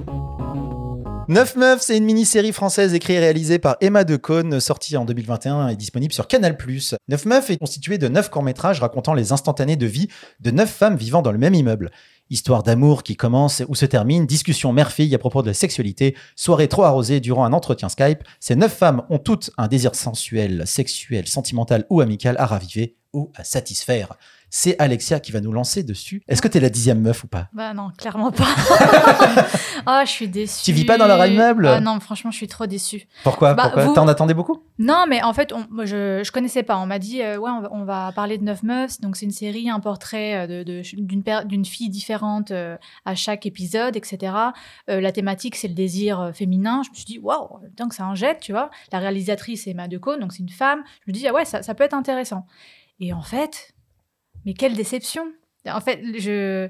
[1.28, 5.68] Neuf meufs, c'est une mini-série française écrite et réalisée par Emma Decaune, sortie en 2021
[5.68, 6.56] et disponible sur Canal+.
[7.08, 10.08] Neuf meufs est constitué de neuf courts-métrages racontant les instantanés de vie
[10.40, 11.92] de neuf femmes vivant dans le même immeuble.
[12.32, 16.66] Histoire d'amour qui commence ou se termine, discussion mère-fille à propos de la sexualité, soirée
[16.66, 21.28] trop arrosée durant un entretien Skype, ces neuf femmes ont toutes un désir sensuel, sexuel,
[21.28, 24.14] sentimental ou amical à raviver ou à satisfaire.
[24.54, 26.22] C'est Alexia qui va nous lancer dessus.
[26.28, 27.48] Est-ce que t'es la dixième meuf ou pas?
[27.54, 28.44] Bah non, clairement pas.
[29.86, 30.62] Ah, je suis déçue.
[30.64, 33.08] Tu vis pas dans leur immeuble Ah non, franchement, je suis trop déçue.
[33.24, 33.84] Pourquoi, Bah, Pourquoi?
[33.86, 34.62] vous- T'en attendais beaucoup?
[34.78, 36.76] Non, mais en fait, on, moi, je, je connaissais pas.
[36.78, 39.00] On m'a dit, euh, ouais, on va, on va parler de Neuf Meufs.
[39.00, 43.14] Donc, c'est une série, un portrait euh, de- de- d'une d'une fille différente euh, à
[43.14, 44.34] chaque épisode, etc.
[44.90, 46.82] Euh, la thématique, c'est le désir féminin.
[46.84, 48.70] Je me suis dit, waouh, tant que ça en jette, tu vois.
[48.92, 50.82] La réalisatrice, Emma Decaune, donc c'est une femme.
[51.06, 52.46] Je me dis, ah ouais, ça, ça peut être intéressant.
[53.00, 53.72] Et en fait,
[54.46, 55.24] mais quelle déception.
[55.66, 56.68] En fait, je,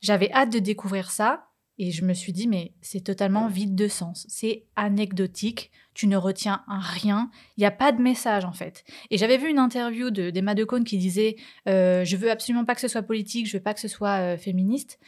[0.00, 1.46] j'avais hâte de découvrir ça.
[1.78, 4.26] Et je me suis dit, mais c'est totalement vide de sens.
[4.28, 5.70] C'est anecdotique.
[5.94, 7.30] Tu ne retiens rien.
[7.56, 8.84] Il n'y a pas de message, en fait.
[9.10, 11.36] Et j'avais vu une interview de, d'Emma Decaune qui disait
[11.68, 14.18] euh, Je veux absolument pas que ce soit politique, je veux pas que ce soit
[14.20, 14.98] euh, féministe.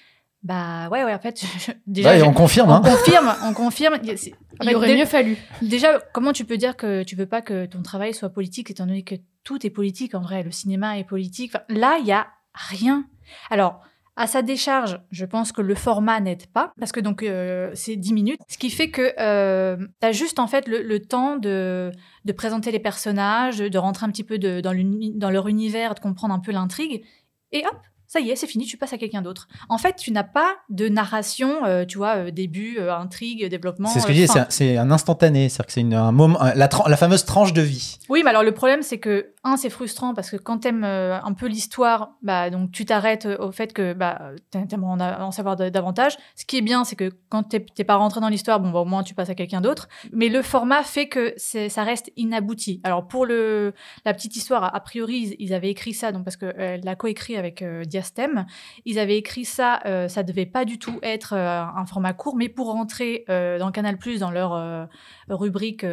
[0.43, 2.13] Bah ouais, ouais, en fait, je- déjà.
[2.13, 2.71] Ouais, je- on confirme.
[2.71, 2.81] on hein.
[2.83, 3.99] confirme, on confirme.
[4.03, 5.37] Il aurait dé- mieux fallu.
[5.63, 8.87] Déjà, comment tu peux dire que tu veux pas que ton travail soit politique, étant
[8.87, 11.53] donné que tout est politique en vrai, le cinéma est politique.
[11.69, 13.07] Là, il y a rien.
[13.51, 13.81] Alors,
[14.17, 17.97] À sa décharge, je pense que le format n'aide pas, parce que donc euh, c'est
[17.97, 21.91] 10 minutes, ce qui fait que euh, tu as juste en fait le, temps de,
[22.25, 26.39] de présenter les personnages, de rentrer un petit peu dans leur univers, de comprendre un
[26.39, 27.05] peu l'intrigue,
[27.51, 27.77] et hop,
[28.15, 29.49] ça y est, c'est fini, tu passes à quelqu'un d'autre.
[29.69, 33.89] En fait, tu n'as pas de narration, euh, tu vois, euh, début, euh, intrigue, développement.
[33.89, 34.47] C'est ce que je dis, fin.
[34.51, 37.99] c'est un- instantané, c'est-à-dire que c'est un moment, la, fameuse tranche de vie.
[38.09, 41.33] Oui, mais alors le problème, c'est que, un, c'est frustrant parce que quand t'aimes un
[41.33, 45.71] peu l'histoire, bah, donc tu t'arrêtes au fait que bah, t'a- t'aimerais en, savoir da-
[45.71, 46.17] davantage.
[46.37, 48.85] Ce qui est bien, c'est que quand t'es pas rentré dans l'histoire, bon, bah, au
[48.85, 49.89] moins tu passes à quelqu'un d'autre.
[50.13, 52.81] Mais le format fait que ça reste inabouti.
[52.85, 53.75] Alors pour le,
[54.05, 56.95] la petite histoire, a, priori, ils, ils avaient écrit ça, donc parce que euh, l'a
[56.95, 58.47] coécrit avec euh, Diastème,
[58.85, 62.37] ils avaient écrit ça, euh, ça devait pas du tout être euh, un format court,
[62.37, 64.89] mais pour rentrer euh, dans Canal+, dans leur
[65.29, 65.85] rubrique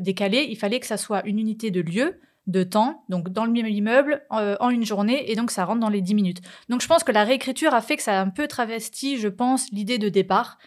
[0.00, 3.52] décalée, il fallait que ça soit une unité de lieu, de temps, donc dans le
[3.52, 6.40] même immeuble, en une journée, et donc ça rentre dans les 10 minutes.
[6.68, 9.28] Donc je pense que la réécriture a fait que ça a un peu travesti, je
[9.28, 10.58] pense, l'idée de départ.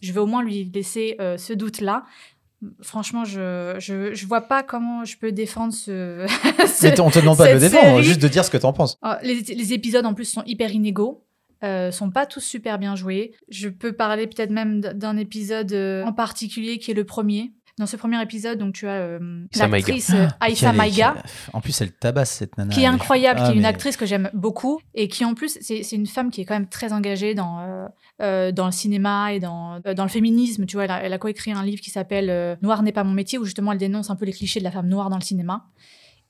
[0.00, 2.04] Je vais au moins lui laisser ce doute-là.
[2.82, 6.26] Franchement, je, je, je vois pas comment je peux défendre ce...
[6.66, 8.02] ce- Mais on te demande pas de le défendre, série.
[8.04, 8.98] juste de dire ce que t'en penses.
[9.02, 11.22] ah, les, les épisodes en plus sont hyper inégaux.
[11.62, 13.32] Euh, sont pas tous super bien joués.
[13.48, 17.52] Je peux parler peut-être même d'un épisode euh, en particulier qui est le premier.
[17.76, 19.18] Dans ce premier épisode, donc tu as euh,
[19.52, 21.14] Aïssa l'actrice euh, Aïssa Quelle est- Maïga,
[21.52, 22.72] En plus, elle tabasse cette nana.
[22.72, 25.34] qui est incroyable, Ah, qui est une mais- actrice que j'aime beaucoup et qui en
[25.34, 27.88] plus c'est une femme qui est quand même très engagée dans
[28.22, 30.66] euh, dans le cinéma et dans dans le féminisme.
[30.66, 33.38] Tu vois, elle a, a coécrit un livre qui s'appelle Noir n'est pas mon métier
[33.38, 35.64] où justement elle dénonce un peu les clichés de la femme noire dans le cinéma.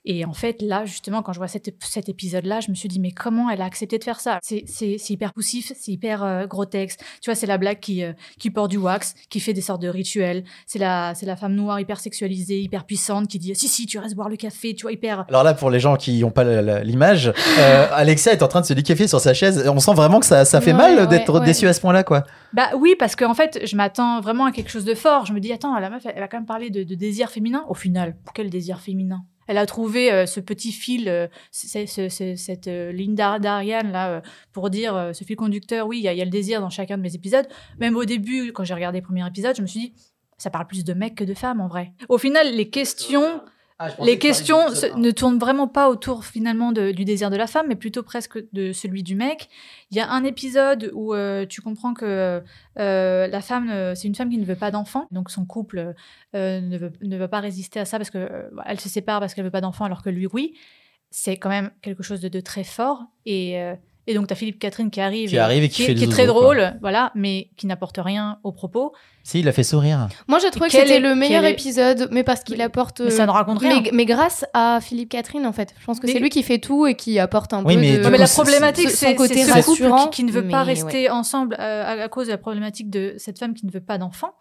[0.04, 3.00] Et en fait, là, justement, quand je vois cet, cet épisode-là, je me suis dit,
[3.00, 4.38] mais comment elle a accepté de faire ça?
[4.42, 4.64] C'est
[5.10, 7.00] hyper poussif, c'est hyper euh, grotesque.
[7.22, 9.80] Tu vois, c'est la blague qui, euh, qui porte du wax, qui fait des sortes
[9.80, 10.44] de rituels.
[10.66, 14.28] C'est la, femme noire hyper sexualisée, hyper puissante, qui dit, si, si, tu restes boire
[14.28, 15.24] le café, tu vois, hyper...
[15.28, 16.44] Alors là, pour les gens qui n'ont pas
[16.82, 19.66] l'image, euh, Alexia est en train de se liquéfier sur sa chaise.
[19.68, 21.46] On sent vraiment que ça, ça fait Ouais, mal ouais, d'être ouais.
[21.46, 22.24] déçu à ce point-là, quoi.
[22.52, 25.24] Bah oui, parce qu'en fait, je m'attends vraiment à quelque chose de fort.
[25.24, 27.30] Je me dis, attends, la meuf, elle, elle va quand même parler de, de désir
[27.30, 27.64] féminin.
[27.68, 29.24] Au final, pour quel désir féminin?
[29.46, 34.20] Elle a trouvé euh, ce petit fil, euh, cette euh, ligne d'Ar- d'Ariane, là, euh,
[34.52, 37.02] pour dire, ce fil conducteur, oui, il y, y a le désir dans chacun de
[37.02, 37.46] mes épisodes.
[37.78, 39.94] Même au début, quand j'ai regardé le premier épisode, je me suis dit,
[40.38, 41.92] ça parle plus de mecs que de femmes, en vrai.
[42.08, 43.40] Au final, les questions...
[44.06, 47.66] Les questions se- ne tournent vraiment pas autour finalement de- du désir de la femme,
[47.68, 49.48] mais plutôt presque de celui du mec.
[49.90, 52.42] Il y a un épisode où euh, tu comprends que
[52.78, 55.94] euh, la femme, euh, c'est une femme qui ne veut pas d'enfant, donc son couple
[56.36, 59.18] euh, ne, veut, ne veut pas résister à ça parce que euh, elle se sépare
[59.20, 60.54] parce qu'elle veut pas d'enfant alors que lui oui.
[61.10, 63.74] C'est quand même quelque chose de, de très fort et euh,
[64.06, 66.08] et donc, tu as Philippe Catherine qui arrive, Qui arrive et qui fait qui est
[66.08, 68.92] très drôle, voilà, mais qui n'apporte rien au propos.
[69.22, 70.08] Si, il a fait sourire.
[70.28, 73.00] Moi, j'ai trouvé que c'était est- le meilleur est- épisode, mais parce qu'il apporte.
[73.00, 73.80] Mais ça ne raconte rien.
[73.82, 75.74] Mais, mais grâce à Philippe Catherine, en fait.
[75.80, 77.80] Je pense que Mais- c'est lui qui fait tout et qui apporte un Oui, peu
[77.80, 78.08] mais de.
[78.10, 81.82] mais la problématique, c'est- ce couple rassurant, qui, qui ne veut pas rester ensemble euh,
[81.84, 84.32] à, à cause de la problématique de cette femme qui ne veut pas d'enfant.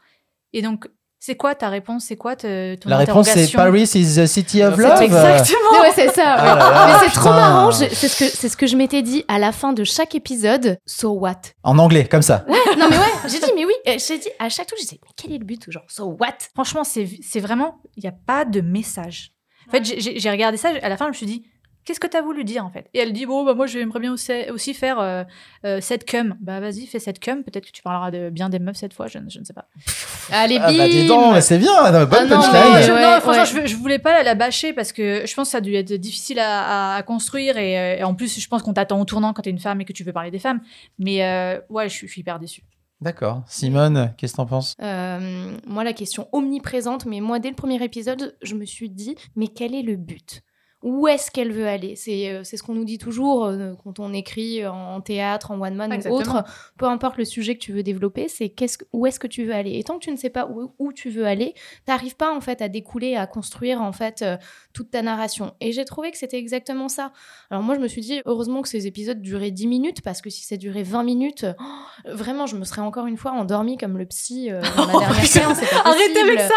[0.52, 0.88] Et donc,
[1.26, 2.04] c'est quoi ta réponse?
[2.10, 5.02] C'est quoi te- ton La réponse, c'est Paris is the city of love.
[5.02, 5.80] Exactement.
[5.82, 6.36] Ouais, c'est ça.
[6.38, 6.60] Ah ouais.
[6.60, 7.72] là là, mais c'est trop marrant.
[7.72, 10.78] C'est ce que c'est ce que je m'étais dit à la fin de chaque épisode.
[10.86, 11.40] So what?
[11.64, 12.44] En anglais, comme ça.
[12.78, 13.74] Non mais ouais, j'ai dit mais oui.
[13.86, 15.86] J'ai dit à chaque tour, je disais mais quel est le but genre?
[15.88, 16.36] So what?
[16.54, 19.32] Franchement, c'est c'est vraiment, il n'y a pas de message.
[19.70, 21.46] En fait, j'ai- j'ai j'ai regardé ça, à la fin, je me suis dit,
[21.86, 22.90] qu'est-ce que tu as voulu dire en fait?
[22.94, 25.24] Et elle dit, bon, bah, moi, j'aimerais bien aussi, aussi faire euh,
[25.66, 26.36] euh, cette cum.
[26.42, 27.44] Bah, vas-y, fais cette cum.
[27.44, 29.54] Peut-être que tu parleras de, bien des meufs cette fois, je, ne- je ne sais
[29.54, 29.66] pas.
[30.32, 31.08] Allez Ah bah dis bim.
[31.08, 32.74] donc, c'est bien, non, bonne Ah non, punchline.
[32.74, 33.68] mais je, ouais, non, franchement, ouais.
[33.68, 35.94] je, je voulais pas la bâcher parce que je pense que ça a dû être
[35.94, 39.06] difficile à, à- à construire et, euh, et en plus, je pense qu'on t'attend au
[39.06, 40.62] tournant quand t'es une femme et que tu veux parler des femmes.
[41.00, 42.64] Mais euh, ouais, je, suis- je suis hyper déçue.
[43.02, 43.44] D'accord.
[43.48, 44.76] Simone, qu'est-ce que t'en penses?
[44.82, 49.16] Euh, moi, la question omniprésente, mais moi, dès le premier épisode, je me suis dit,
[49.36, 50.42] mais quel est le but?
[50.84, 54.14] Où est-ce qu'elle veut aller C'est euh, ce qu'on nous dit toujours euh, quand on
[54.14, 56.20] écrit en théâtre, en one man ou Exactement.
[56.40, 56.44] autre.
[56.78, 59.46] Peu importe le sujet que tu veux développer, c'est qu'est-ce que- où est-ce que tu
[59.46, 59.78] veux aller.
[59.80, 61.54] Et tant que tu ne sais pas où, où tu veux aller,
[61.86, 64.36] t'arrives pas en fait à découler, à construire en fait euh,
[64.74, 65.54] toute ta narration.
[65.62, 67.12] Et j'ai trouvé que c'était exactement ça.
[67.50, 70.30] Alors moi, je me suis dit, heureusement que ces épisodes duraient 10 minutes, parce que
[70.30, 73.98] si ça durait 20 minutes, oh, vraiment, je me serais encore une fois endormie comme
[73.98, 75.58] le psy euh, dans la dernière séance.
[75.86, 76.54] Arrêtez avec ça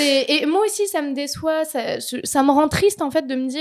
[0.00, 3.46] et moi aussi ça me déçoit, ça, ça me rend triste en fait de me
[3.46, 3.51] dire,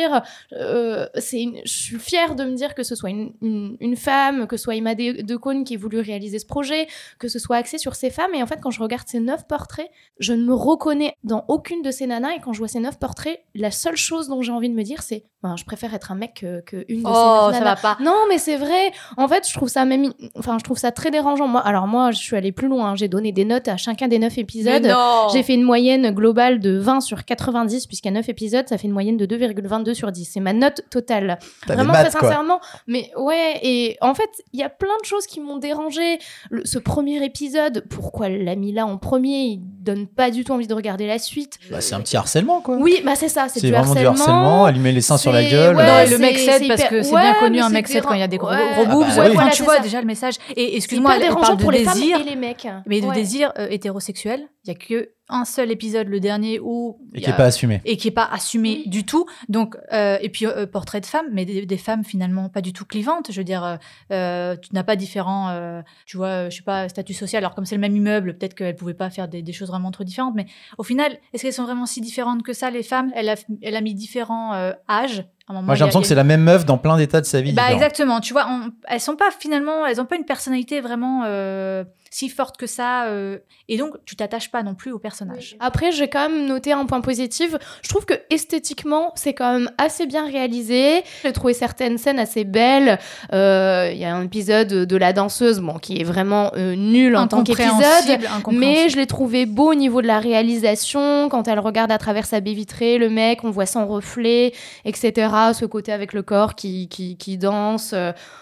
[0.53, 4.75] euh, je suis fière de me dire que ce soit une, femme, que ce soit
[4.75, 6.87] Emma De- Decaune qui ait voulu réaliser ce projet,
[7.19, 8.33] que ce soit axé sur ces femmes.
[8.33, 11.81] Et en fait, quand je regarde ces neuf portraits, je ne me reconnais dans aucune
[11.81, 12.35] de ces nanas.
[12.35, 14.83] Et quand je vois ces neuf portraits, la seule chose dont j'ai envie de me
[14.83, 17.63] dire, c'est Enfin, je préfère être un mec que, que une de Oh, ces ça
[17.63, 17.97] va pas.
[17.99, 18.91] Non, mais c'est vrai.
[19.17, 21.47] En fait, je trouve ça même, enfin, je trouve ça très dérangeant.
[21.47, 22.95] Moi, alors moi, je suis allée plus loin.
[22.95, 24.85] J'ai donné des notes à chacun des neuf épisodes.
[24.85, 25.29] non.
[25.33, 28.77] J'ai fait une moyenne globale de 20 sur 90, puisqu'il y a 9 épisodes, ça
[28.77, 30.29] fait une moyenne de 2,22 sur 10.
[30.31, 31.39] C'est ma note totale.
[31.65, 32.29] Vraiment, maths, très quoi.
[32.29, 32.59] sincèrement.
[32.85, 36.19] Mais ouais, et en fait, il y a plein de choses qui m'ont dérangé.
[36.65, 39.39] Ce premier épisode, pourquoi l'a mis là en premier?
[39.39, 41.57] Il donne pas du tout envie de regarder la suite.
[41.71, 42.77] Bah, c'est un petit harcèlement, quoi.
[42.77, 43.99] Oui, bah c'est ça, c'est du harcèlement.
[44.13, 45.75] du harcèlement, allumer les seins sur la C'est- gueule.
[45.75, 47.59] ouais, non, et euh, le mec c'est- 7 c'est parce que c'est ouais, bien connu
[47.61, 48.85] un mec 7 quand il y a des gros, gros ouais.
[48.87, 49.05] boobs.
[49.09, 49.27] Ah bah oui.
[49.27, 49.81] enfin, Voilà, tu vois ça.
[49.81, 50.35] déjà le message.
[50.55, 52.19] Et excuse-moi, elle dérangeant parle de pour les femmes désir.
[52.19, 52.67] et les mecs.
[52.85, 53.15] Mais de Ouais.
[53.15, 57.25] désir euh, hétérosexuel, il y a que un seul épisode, le dernier, où Et qui
[57.25, 57.81] y est a- pas assumé.
[57.85, 59.25] et qui est pas assumé du tout.
[59.49, 62.73] Donc euh, et puis euh, portrait de femme, mais des, des femmes finalement pas du
[62.73, 63.31] tout clivantes.
[63.31, 63.75] Je veux dire, euh,
[64.11, 67.43] euh, tu n'as pas différents, euh, tu vois, je sais pas, statut social.
[67.43, 69.91] Alors comme c'est le même immeuble, peut-être qu'elles pouvaient pas faire des, des choses vraiment
[69.91, 70.35] trop différentes.
[70.35, 70.45] Mais
[70.77, 73.11] au final, est-ce qu'elles sont vraiment si différentes que ça les femmes?
[73.15, 75.23] Elle a elle a mis différents euh, âges.
[75.47, 77.25] À un moment, Moi, j'ai l'impression que c'est la même meuf dans plein d'états de
[77.25, 77.51] sa vie.
[77.51, 77.75] bah différents.
[77.75, 81.83] exactement, tu vois, on- elles sont pas finalement, elles ont pas une personnalité vraiment euh,
[82.13, 83.37] si forte que ça, euh,
[83.69, 85.55] et donc tu t'attaches pas non plus au personnage.
[85.61, 87.55] Après, j'ai quand même noté un point positif.
[87.81, 91.03] Je trouve que esthétiquement, c'est quand même assez bien réalisé.
[91.23, 92.99] J'ai trouvé certaines scènes assez belles.
[93.33, 97.15] Euh, Il y a un épisode de la danseuse, bon, qui est vraiment euh, nul
[97.15, 98.19] en tant qu'épisode.
[98.51, 102.25] Mais je l'ai trouvé beau au niveau de la réalisation, quand elle regarde à travers
[102.25, 104.51] sa baie vitrée, le mec, on voit son reflet,
[104.83, 105.29] etc.
[105.53, 107.95] Ce côté avec le corps qui, qui, qui danse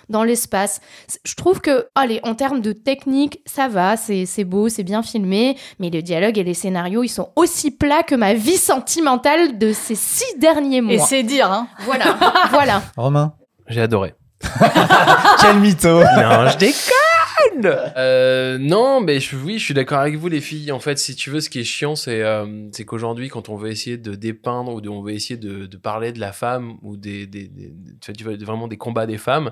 [0.10, 0.82] dans l'espace.
[1.24, 5.04] Je trouve que, allez, en termes de technique, ça va, c'est c'est beau, c'est bien
[5.04, 9.58] filmé, mais le dialogue et les scénarios, ils sont aussi plats que ma vie sentimentale
[9.58, 10.94] de ces six derniers mois.
[10.94, 11.68] Et c'est dire, hein.
[11.80, 12.18] Voilà,
[12.52, 12.82] voilà.
[12.96, 13.34] Romain
[13.68, 14.14] J'ai adoré.
[15.42, 20.30] Quel mytho Non, je déconne euh, Non, mais je, oui, je suis d'accord avec vous,
[20.30, 20.72] les filles.
[20.72, 23.56] En fait, si tu veux, ce qui est chiant, c'est euh, c'est qu'aujourd'hui, quand on
[23.58, 26.74] veut essayer de dépeindre ou de- on veut essayer de, de parler de la femme
[26.82, 29.52] ou des, des, des- tu vois, tu vois, vraiment des combats des femmes,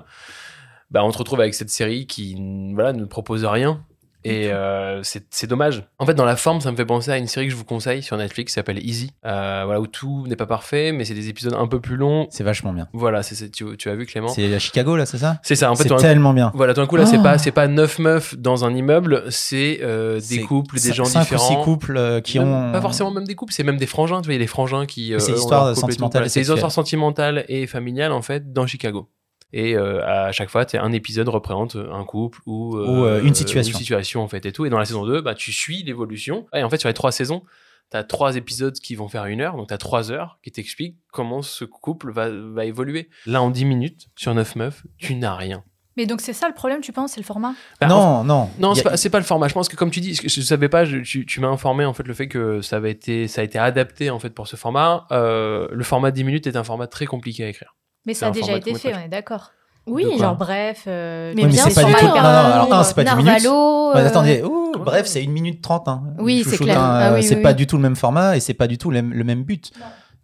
[0.90, 2.36] bah, on se retrouve avec cette série qui
[2.74, 3.84] voilà, ne propose rien.
[4.24, 5.84] Et euh, c'est dommage.
[5.98, 7.64] En fait, dans la forme, ça me fait penser à une série que je vous
[7.64, 9.12] conseille sur Netflix qui s'appelle Easy.
[9.24, 12.26] Euh, voilà, où tout n'est pas parfait, mais c'est des épisodes un peu plus longs.
[12.30, 12.88] C'est vachement bien.
[12.92, 15.38] Voilà, c'est tu, tu as vu Clément C'est à Chicago, là, c'est ça?
[15.42, 15.70] C'est ça.
[15.70, 16.50] En fait, C'est coup- tellement bien.
[16.54, 17.22] voilà, tout d'un coup, là, c'est Oh.
[17.22, 21.20] pas, c'est pas neuf meufs dans un immeuble, c'est euh, des couples, des gens cinq
[21.22, 21.44] différents.
[21.44, 22.72] ou six couples euh, qui Même- ont.
[22.72, 24.48] Pas forcément même des couples, c'est même des frangins, tu vois, il y a des
[24.48, 25.14] frangins qui.
[25.14, 29.08] euh, c'est ont l'histoire sentimentale C'est histoires sentimentales et familiales, en fait, dans Chicago.
[29.52, 33.72] Et euh, à chaque fois, un épisode représente un couple ou, Ou, euh, une situation.
[33.72, 34.66] une situation, en fait, et tout.
[34.66, 36.46] Et dans la saison 2, bah, tu suis l'évolution.
[36.54, 37.42] Et en fait, sur les trois saisons,
[37.90, 41.40] t'as trois épisodes qui vont faire une heure, donc t'as trois heures qui t'expliquent comment
[41.40, 43.08] ce couple va, va évoluer.
[43.24, 45.64] Là, en 10 minutes, sur 9 meufs, tu n'as rien.
[45.96, 47.54] Mais donc c'est ça le problème, tu penses, c'est le format?
[47.80, 48.48] Bah, non, non.
[48.60, 49.48] Non, c'est a- pas, c'est pas le format.
[49.48, 51.84] Je pense que comme tu dis, je, je savais pas, je- tu, tu m'as informé
[51.86, 54.46] en fait le fait que ça avait été, ça a été adapté en fait pour
[54.46, 55.06] ce format.
[55.10, 57.74] Euh, le format 10 minutes est un format très compliqué à écrire.
[58.08, 59.52] Mais ça a déjà été fait, on est d'accord.
[59.86, 60.84] Oui, Genre bref.
[60.86, 62.94] euh, Mais Oui, bien c'est pas sûr, du tout- euh, non, non, alors, un, c'est
[62.94, 63.26] pas dix minutes.
[63.44, 65.88] Narvalo, Ouais, euh, attendez, ouh, bref, c'est une minute trente.
[65.88, 66.02] Hein.
[66.18, 66.78] Oui, c'est clair.
[66.80, 67.54] Ah oui, c'est oui, pas oui.
[67.54, 69.70] du tout le même format et c'est pas du tout le, le même but.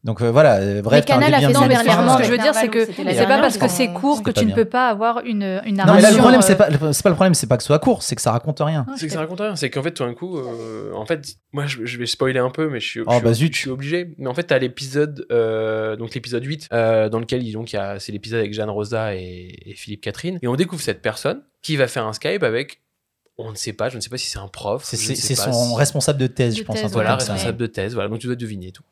[0.05, 2.36] Donc euh, voilà, euh, bref, un Canal a fait ça dernièrement, ce que je veux
[2.38, 5.20] dire, c'est que c'est pas parce que c'est court que tu ne peux pas avoir
[5.24, 6.11] une, une Non, mais là, narration.
[6.11, 8.02] le problème, euh, c'est pas, c'est pas le problème, c'est pas que ce soit court,
[8.02, 8.84] c'est que ça raconte rien.
[8.86, 9.57] Ah, C'est que ça raconte rien.
[9.57, 12.50] C'est qu'en fait, tout d'un coup, euh, en fait, moi, je, je vais spoiler un
[12.50, 13.55] peu, mais je suis, Oh, je, bah, zut.
[13.55, 14.14] je suis obligé.
[14.18, 17.76] Mais en fait, t'as l'épisode, euh, donc l'épisode 8, euh, dans lequel il, donc, il
[17.76, 20.38] y a, c'est l'épisode avec Jeanne Rosa et, et Philippe Catherine.
[20.42, 22.82] Et on découvre cette personne qui va faire un Skype avec,
[23.39, 24.82] on ne sait pas, je ne sais pas si c'est un prof.
[24.85, 26.76] C'est son si- responsable de thèse, De je pense.
[26.80, 28.85] thèse, Voilà, responsable de thèse, voilà, donc tu dois deviner et tout.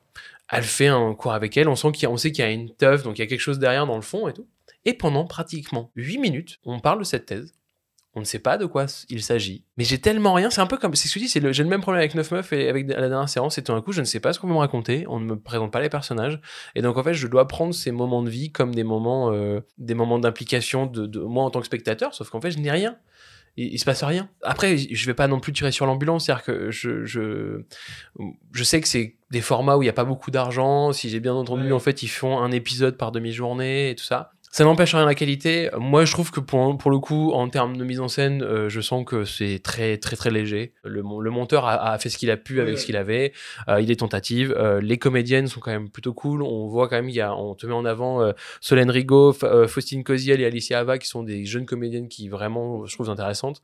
[0.50, 2.46] Elle fait un cours avec elle, on sent qu'il y a, on sait qu'il y
[2.46, 4.46] a une teuf, donc il y a quelque chose derrière dans le fond et tout.
[4.84, 7.54] Et pendant pratiquement 8 minutes, on parle de cette thèse.
[8.14, 9.64] On ne sait pas de quoi il s'agit.
[9.78, 11.62] Mais j'ai tellement rien, c'est un peu comme, c'est ce que je dis, le- j'ai
[11.62, 13.92] le même problème avec 9 meufs et avec la dernière séance, c'est tout d'un coup,
[13.92, 15.88] je ne sais pas ce qu'on veut me raconter, on ne me présente pas les
[15.88, 16.38] personnages.
[16.74, 19.60] Et donc en fait, je dois prendre ces moments de vie comme des moments, euh,
[19.78, 22.70] des moments d'implication de, de moi en tant que spectateur, sauf qu'en fait, je n'ai
[22.70, 22.98] rien.
[23.56, 24.28] Il, il se passe rien.
[24.42, 27.64] Après, je vais pas non plus tirer sur l'ambulance, c'est-à-dire que je, je,
[28.52, 30.92] je sais que c'est des formats où il y a pas beaucoup d'argent.
[30.92, 34.32] Si j'ai bien entendu, en fait, ils font un épisode par demi-journée et tout ça.
[34.54, 35.70] Ça n'empêche rien la qualité.
[35.78, 38.68] Moi, je trouve que pour, pour le coup, en termes de mise en scène, euh,
[38.68, 40.74] je sens que c'est très, très, très léger.
[40.84, 43.32] Le, mon- le monteur a, a fait ce qu'il a pu avec ce qu'il avait.
[43.68, 44.54] Euh, il est tentative.
[44.58, 46.42] Euh, les comédiennes sont quand même plutôt cool.
[46.42, 49.34] On voit quand même, il y a, on te met en avant euh, Solène Rigaud,
[49.42, 53.08] euh, Faustine Coziel et Alicia Ava, qui sont des jeunes comédiennes qui vraiment, je trouve,
[53.08, 53.62] intéressantes.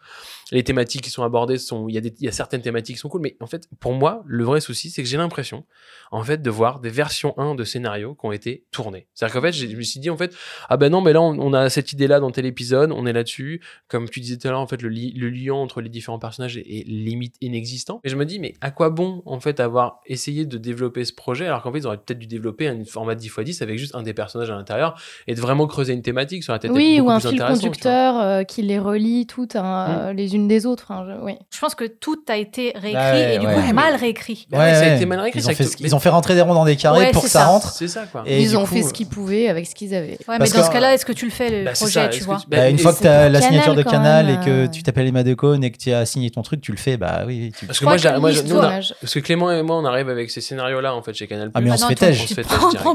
[0.53, 2.97] Les thématiques qui sont abordées sont, il y a des, il y a certaines thématiques
[2.97, 5.67] qui sont cool, mais en fait, pour moi, le vrai souci, c'est que j'ai l'impression,
[6.13, 9.07] en fait, de voir des versions 1 de scénarios qui ont été tournées.
[9.13, 10.35] C'est-à-dire qu'en fait, je me suis dit, en fait,
[10.71, 13.13] ah ben non, mais là, on, on a cette idée-là dans tel épisode, on est
[13.13, 13.61] là-dessus.
[13.89, 16.19] Comme tu disais tout à l'heure, en fait, le, li- le lien entre les différents
[16.19, 18.01] personnages est, est limite inexistant.
[18.05, 21.13] Et je me dis, mais à quoi bon, en fait, avoir essayé de développer ce
[21.13, 23.79] projet, alors qu'en fait, ils auraient peut-être dû développer un format 10 x 10 avec
[23.79, 26.71] juste un des personnages à l'intérieur et de vraiment creuser une thématique sur la tête.
[26.73, 30.87] Oui, ou un fil conducteur euh, qui les relie toutes hein, les unes des autres.
[30.89, 31.33] Enfin, je- oui.
[31.51, 33.55] Je pense que tout a été réécrit Ah ouais, et du ouais.
[33.55, 34.47] coup mal réécrit.
[34.51, 36.41] Bah ouais, ça a été mal réécrit, Ils ont, fait, ils ont fait rentrer des
[36.43, 37.47] ronds dans des carrés Ouais, pour que ça ça.
[37.47, 37.71] rentre.
[37.73, 38.23] C'est ça, quoi.
[38.27, 40.13] Et Ils ont coup, fait ce qu'ils pouvaient avec ce qu'ils avaient.
[40.13, 41.93] Ouais, mais Parce dans que- ce cas-là, est-ce que tu le fais le Bah, projet,
[41.93, 44.27] ça, tu vois bah, Bah, une fois que tu as la Canal, signature de Canal
[44.27, 44.69] même, et que euh.
[44.69, 47.25] tu t'appelles Emma Decaune et que tu as signé ton truc, tu le fais, bah
[47.27, 47.53] oui.
[47.59, 47.67] Tu...
[47.67, 50.95] Parce que moi, nous, a- parce que Clément et moi, on arrive avec ces scénarios-là,
[50.95, 51.51] en fait, chez Canal+.
[51.55, 52.23] Ah, mais on Ah se fait toi, têche.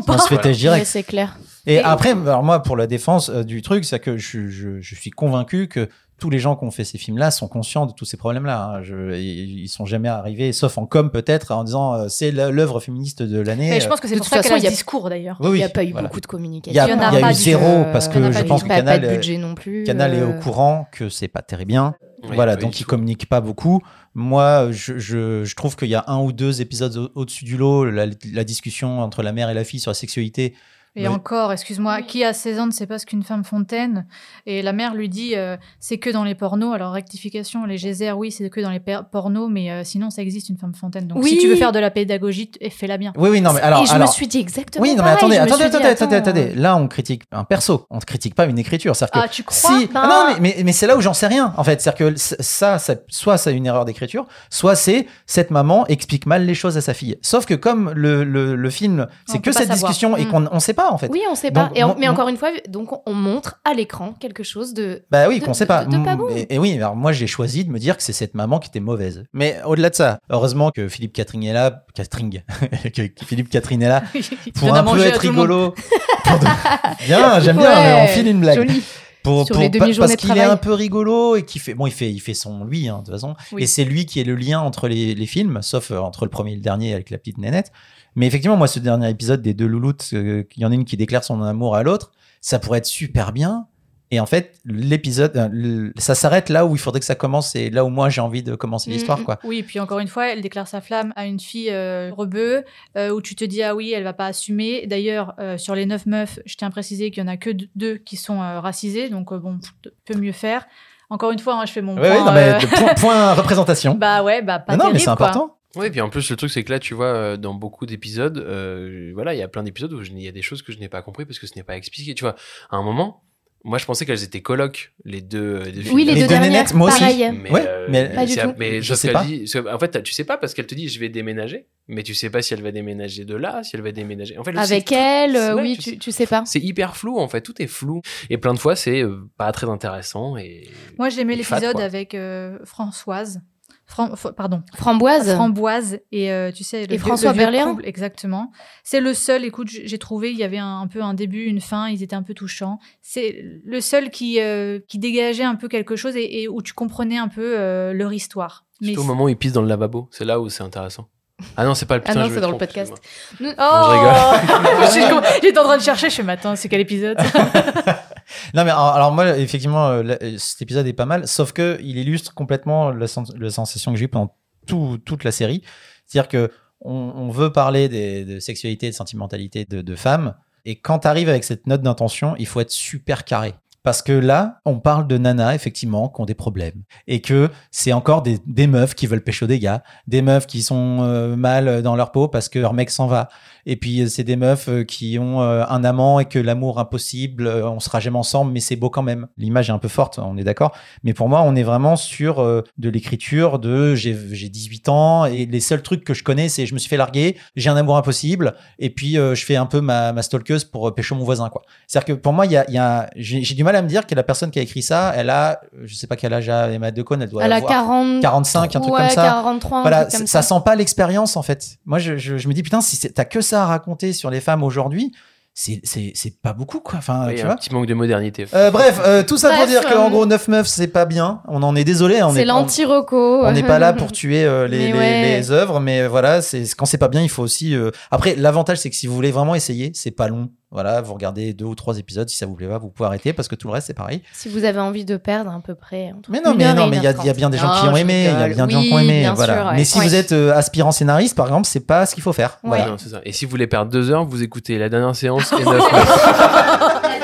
[0.07, 0.85] on se fait direct.
[0.85, 1.35] c'est clair.
[1.65, 5.67] Et après, alors moi, pour la défense euh, du truc, c'est que je suis convaincu
[5.67, 5.87] que
[6.19, 8.75] tous les gens qui ont fait ces films-là sont conscients de tous ces problèmes-là.
[8.77, 8.81] hein.
[8.83, 13.21] Je- Ils sont jamais arrivés, sauf en com peut-être, en disant euh, c'est l'œuvre féministe
[13.23, 13.69] de l'année.
[13.69, 15.37] Mais je pense que c'est pour ça façon, qu'elle a il y a- discours d'ailleurs.
[15.41, 16.07] Oui, Il n'y a pas eu voilà.
[16.07, 16.81] beaucoup de Il y communication.
[16.81, 18.31] a, Il y en il a y a pas eu zéro Euh, parce a que
[18.31, 19.83] je pense que Canal, pas de euh, budget non plus.
[19.83, 21.95] Canal est euh, au courant que c'est pas très bien.
[22.23, 23.81] Oui, voilà, oui, donc il ils communiquent pas beaucoup.
[24.15, 27.57] Moi, je, je, je trouve qu'il y a un ou deux épisodes au- au-dessus du
[27.57, 30.53] lot, la, la discussion entre la mère et la fille sur la sexualité.
[30.95, 31.07] Et Oui.
[31.07, 34.05] encore, excuse-moi, qui a 16 ans ne sait pas ce qu'une femme fontaine?
[34.45, 36.75] Et la mère lui dit euh, c'est que dans les pornos.
[36.75, 38.79] Alors, rectification, les geysers, oui, c'est que dans les
[39.11, 41.07] pornos, mais euh, sinon, ça existe une femme fontaine.
[41.07, 41.29] Donc, Oui.
[41.31, 43.11] si tu veux faire de la pédagogie, fais-la bien.
[43.17, 43.81] Oui, oui, non, mais alors.
[43.81, 44.83] et je alors me suis dit exactement.
[44.83, 46.53] oui, non, mais pareil, attendez, attendez, dit, attendez, attendez.
[46.55, 48.95] Là, on critique un perso, on ne critique pas une écriture.
[48.95, 51.01] C'est-à-dire que Ah, tu crois si, Ben- Ah non, mais, mais, mais c'est là où
[51.01, 51.81] j'en sais rien, en fait.
[51.81, 56.45] C'est-à-dire que ça, ça, soit c'est une erreur d'écriture, soit c'est cette maman explique mal
[56.45, 57.17] les choses à sa fille.
[57.23, 59.77] Sauf que comme le, le, le film, c'est que cette savoir.
[59.89, 60.29] discussion et Mm.
[60.29, 61.09] qu'on on sait pas, en fait.
[61.11, 61.69] Oui, on sait pas.
[61.75, 65.03] Et mais encore une fois, donc on montre à l'écran quelque chose de.
[65.11, 65.85] Bah oui, qu'on sait pas.
[65.85, 66.29] de pas Mm, bon.
[66.35, 68.69] Et, et oui, alors moi j'ai choisi de me dire que c'est cette maman qui
[68.69, 69.23] était mauvaise.
[69.33, 72.29] Mais au-delà de ça, heureusement que Philippe Catherine est là, Catherine,
[72.95, 74.03] que Philippe Catherine est là
[74.55, 75.73] pour un peu être rigolo.
[76.25, 78.55] De- Bien, j'aime bien, on file une blague.
[78.55, 78.81] Joli.
[79.23, 81.87] Pour, Sur pour- les pa- parce qu'il est un peu rigolo et qui fait bon
[81.87, 83.63] il fait il fait son lui hein, de toute façon Oui.
[83.63, 86.29] et c'est lui qui est le lien entre les, les films sauf euh, entre le
[86.29, 87.71] premier et le dernier avec la petite nénette
[88.15, 90.85] mais effectivement moi ce dernier épisode des deux louloutes euh, il y en a une
[90.85, 92.11] qui déclare son amour à l'autre
[92.41, 93.67] ça pourrait être super bien
[94.11, 97.71] et en fait l'épisode euh, ça s'arrête là où il faudrait que ça commence et
[97.71, 99.23] là où moi j'ai envie de commencer Mm, l'histoire mm.
[99.23, 102.63] quoi Oui, puis encore une fois, elle déclare sa flamme à une fille euh, rebeu,
[102.95, 104.85] euh, où tu te dis, ah oui, elle va pas assumer.
[104.85, 107.49] D'ailleurs, euh, sur les neuf meufs, je tiens à préciser qu'il y en a que
[107.75, 109.57] deux qui sont racisées, donc bon,
[110.05, 110.67] peut mieux faire.
[111.09, 112.25] Encore une fois, hein, je fais mon Ouais, ouais, point.
[112.25, 115.29] non, mais point, point représentation bah ouais, bah pas non mais terrible, c'est quoi.
[115.29, 117.85] important Oui, puis en plus, le truc, c'est que là, tu vois, euh, dans beaucoup
[117.85, 120.71] d'épisodes, euh, voilà, il y a plein d'épisodes où il y a des choses que
[120.71, 122.13] je n'ai pas compris parce que ce n'est pas expliqué.
[122.13, 122.35] Tu vois,
[122.69, 123.23] à un moment,
[123.63, 125.61] moi, je pensais qu'elles étaient colocs, les deux.
[125.61, 125.91] euh, deux filles.
[125.93, 126.75] Oui, les, Les deux deux dernières.
[126.75, 126.99] moi aussi.
[126.99, 127.31] pareil.
[127.31, 128.53] Mais, Ouais, euh, mais- Pas du tout.
[128.57, 129.23] mais Je sais pas.
[129.23, 132.13] dit- en fait, tu sais pas parce qu'elle te dit je vais déménager, mais tu
[132.13, 134.37] sais pas si elle va déménager de là, si elle va déménager.
[134.37, 135.91] En fait, le- Avec elle, euh, Ouais, oui, tu sais.
[135.93, 136.43] tu, tu sais pas.
[136.45, 138.01] C'est hyper flou en fait, tout est flou.
[138.29, 140.35] Et plein de fois, c'est euh, pas très intéressant.
[140.37, 140.67] Et...
[140.99, 143.41] Moi, j'ai aimé Et fat, l'épisode avec euh, Françoise.
[143.85, 145.33] Fran- f- pardon, Framboise.
[145.35, 147.77] Framboise et euh, tu sais le Et vieux- François Berléand.
[147.83, 148.51] exactement.
[148.83, 151.59] C'est le seul écoute j'ai trouvé il y avait un, un peu un début une
[151.61, 152.79] fin ils étaient un peu touchants.
[153.01, 156.73] C'est le seul qui euh, qui dégageait un peu quelque chose et, et où tu
[156.73, 158.65] comprenais un peu euh, leur histoire.
[158.81, 161.09] Mais Surtout au moment où ils pissent dans le lavabo, c'est là où c'est intéressant.
[161.57, 162.93] Ah non, c'est pas le Ah putain, non, je me c'est dans le podcast.
[163.41, 167.17] oh je J'ai- j'étais en train de chercher je fais mais attends c'est quel épisode?
[168.53, 171.97] Non mais alors, moi effectivement euh, euh, cet épisode est pas mal sauf que il
[171.97, 174.35] illustre complètement la, sens- la sensation que j'ai pendant
[174.67, 175.63] tout- toute la série.
[176.05, 176.51] C'est-à-dire que
[176.85, 181.81] on, veut parler de sexualité de sentimentalité de, femmes et quand t'arrives avec cette note
[181.81, 183.53] d'intention il faut être super carré
[183.83, 186.83] parce que là, on parle de nanas, effectivement, qui ont des problèmes.
[187.07, 190.99] Et que c'est encore des, meufs qui veulent pécho des gars, des meufs qui sont
[191.01, 193.27] euh, mal dans leur peau parce que leur mec s'en va.
[193.65, 197.47] Et puis, euh, c'est des meufs euh, qui ont un amant et que l'amour impossible,
[197.47, 199.27] on sera jamais ensemble, mais c'est beau quand même.
[199.37, 200.71] L'image est un peu forte, on est d'accord.
[201.03, 205.45] Mais pour moi, on est vraiment sur de l'écriture de j'ai j'ai 18 ans et
[205.45, 207.97] les seuls trucs que je connais, c'est je me suis fait larguer, j'ai un amour
[207.97, 211.63] impossible et puis je fais un peu ma, ma stalkeuse pour pécho mon voisin, quoi.
[211.87, 214.51] C'est-à-dire que pour moi, y a, j'ai du mal à me dire que la personne
[214.51, 217.21] qui a écrit ça, elle a, euh, je sais pas quel âge a Emma Decaune,
[217.21, 218.21] elle doit Elle a avoir 40...
[218.21, 219.23] 45, un truc ouais, comme ça.
[219.23, 220.55] 43, un Voilà, truc comme ça, ça.
[220.55, 221.77] sent pas l'expérience en fait.
[221.85, 224.39] Moi, je, je, je me dis putain, si t'as que ça à raconter sur les
[224.41, 225.11] femmes aujourd'hui,
[225.55, 226.97] c'est c'est c'est pas beaucoup quoi.
[226.97, 227.55] Enfin, Oui, tu un vois.
[227.57, 228.47] petit manque de modernité.
[228.55, 231.41] Euh, bref, euh, tout ça pour dire qu'en gros 9 meufs c'est pas bien.
[231.47, 232.21] On en est désolé.
[232.21, 233.45] hein, C'est l'anti-roco.
[233.45, 235.21] on n'est pas là pour tuer euh, les, les- ouais.
[235.37, 237.75] les œuvres, mais voilà, c'est quand c'est pas bien, il faut aussi.
[237.75, 240.49] euh, Après, l'avantage c'est que si vous voulez vraiment essayer, c'est pas long.
[240.73, 242.27] Voilà, vous regardez deux ou trois épisodes.
[242.27, 244.21] Si ça vous plaît pas, vous pouvez arrêter parce que tout le reste c'est pareil.
[244.33, 246.11] Si vous avez envie de perdre à peu près.
[246.17, 247.35] entre Mais non, mais non, mais il y, a- il y a 1h30.
[247.37, 248.23] bien des gens qui ont aimé.
[248.33, 249.29] Il y a bien des gens qui ont aimé.
[249.35, 249.53] voilà.
[249.55, 249.75] sûr, ouais.
[249.75, 250.05] Mais si Ouais.
[250.05, 252.57] vous êtes euh, aspirant scénariste, par exemple, c'est pas ce qu'il faut faire.
[252.63, 252.69] Ouais.
[252.69, 252.85] Voilà.
[252.87, 253.21] Non, c'est ça.
[253.23, 255.63] Et si vous voulez perdre deux heures, vous écoutez la dernière séance et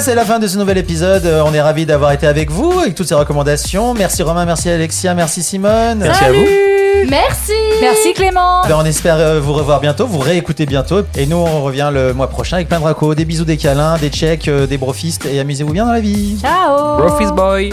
[0.00, 1.24] c'est la fin de ce nouvel épisode.
[1.26, 3.94] Euh, On est ravis d'avoir été avec vous avec toutes ces recommandations.
[3.94, 5.98] Merci Romain, merci Alexia, merci Simone.
[5.98, 6.46] Merci à vous.
[7.08, 7.52] Merci.
[7.80, 8.62] Merci Clément.
[8.66, 11.02] Ben, on espère euh, vous revoir bientôt, vous réécouter bientôt.
[11.16, 13.98] Et nous, on revient le mois prochain avec plein de racos, des bisous, des câlins,
[13.98, 15.26] des checks, euh, des brofistes.
[15.26, 16.38] Et amusez-vous bien dans la vie.
[16.40, 16.96] Ciao.
[16.98, 17.72] Brofist Boy.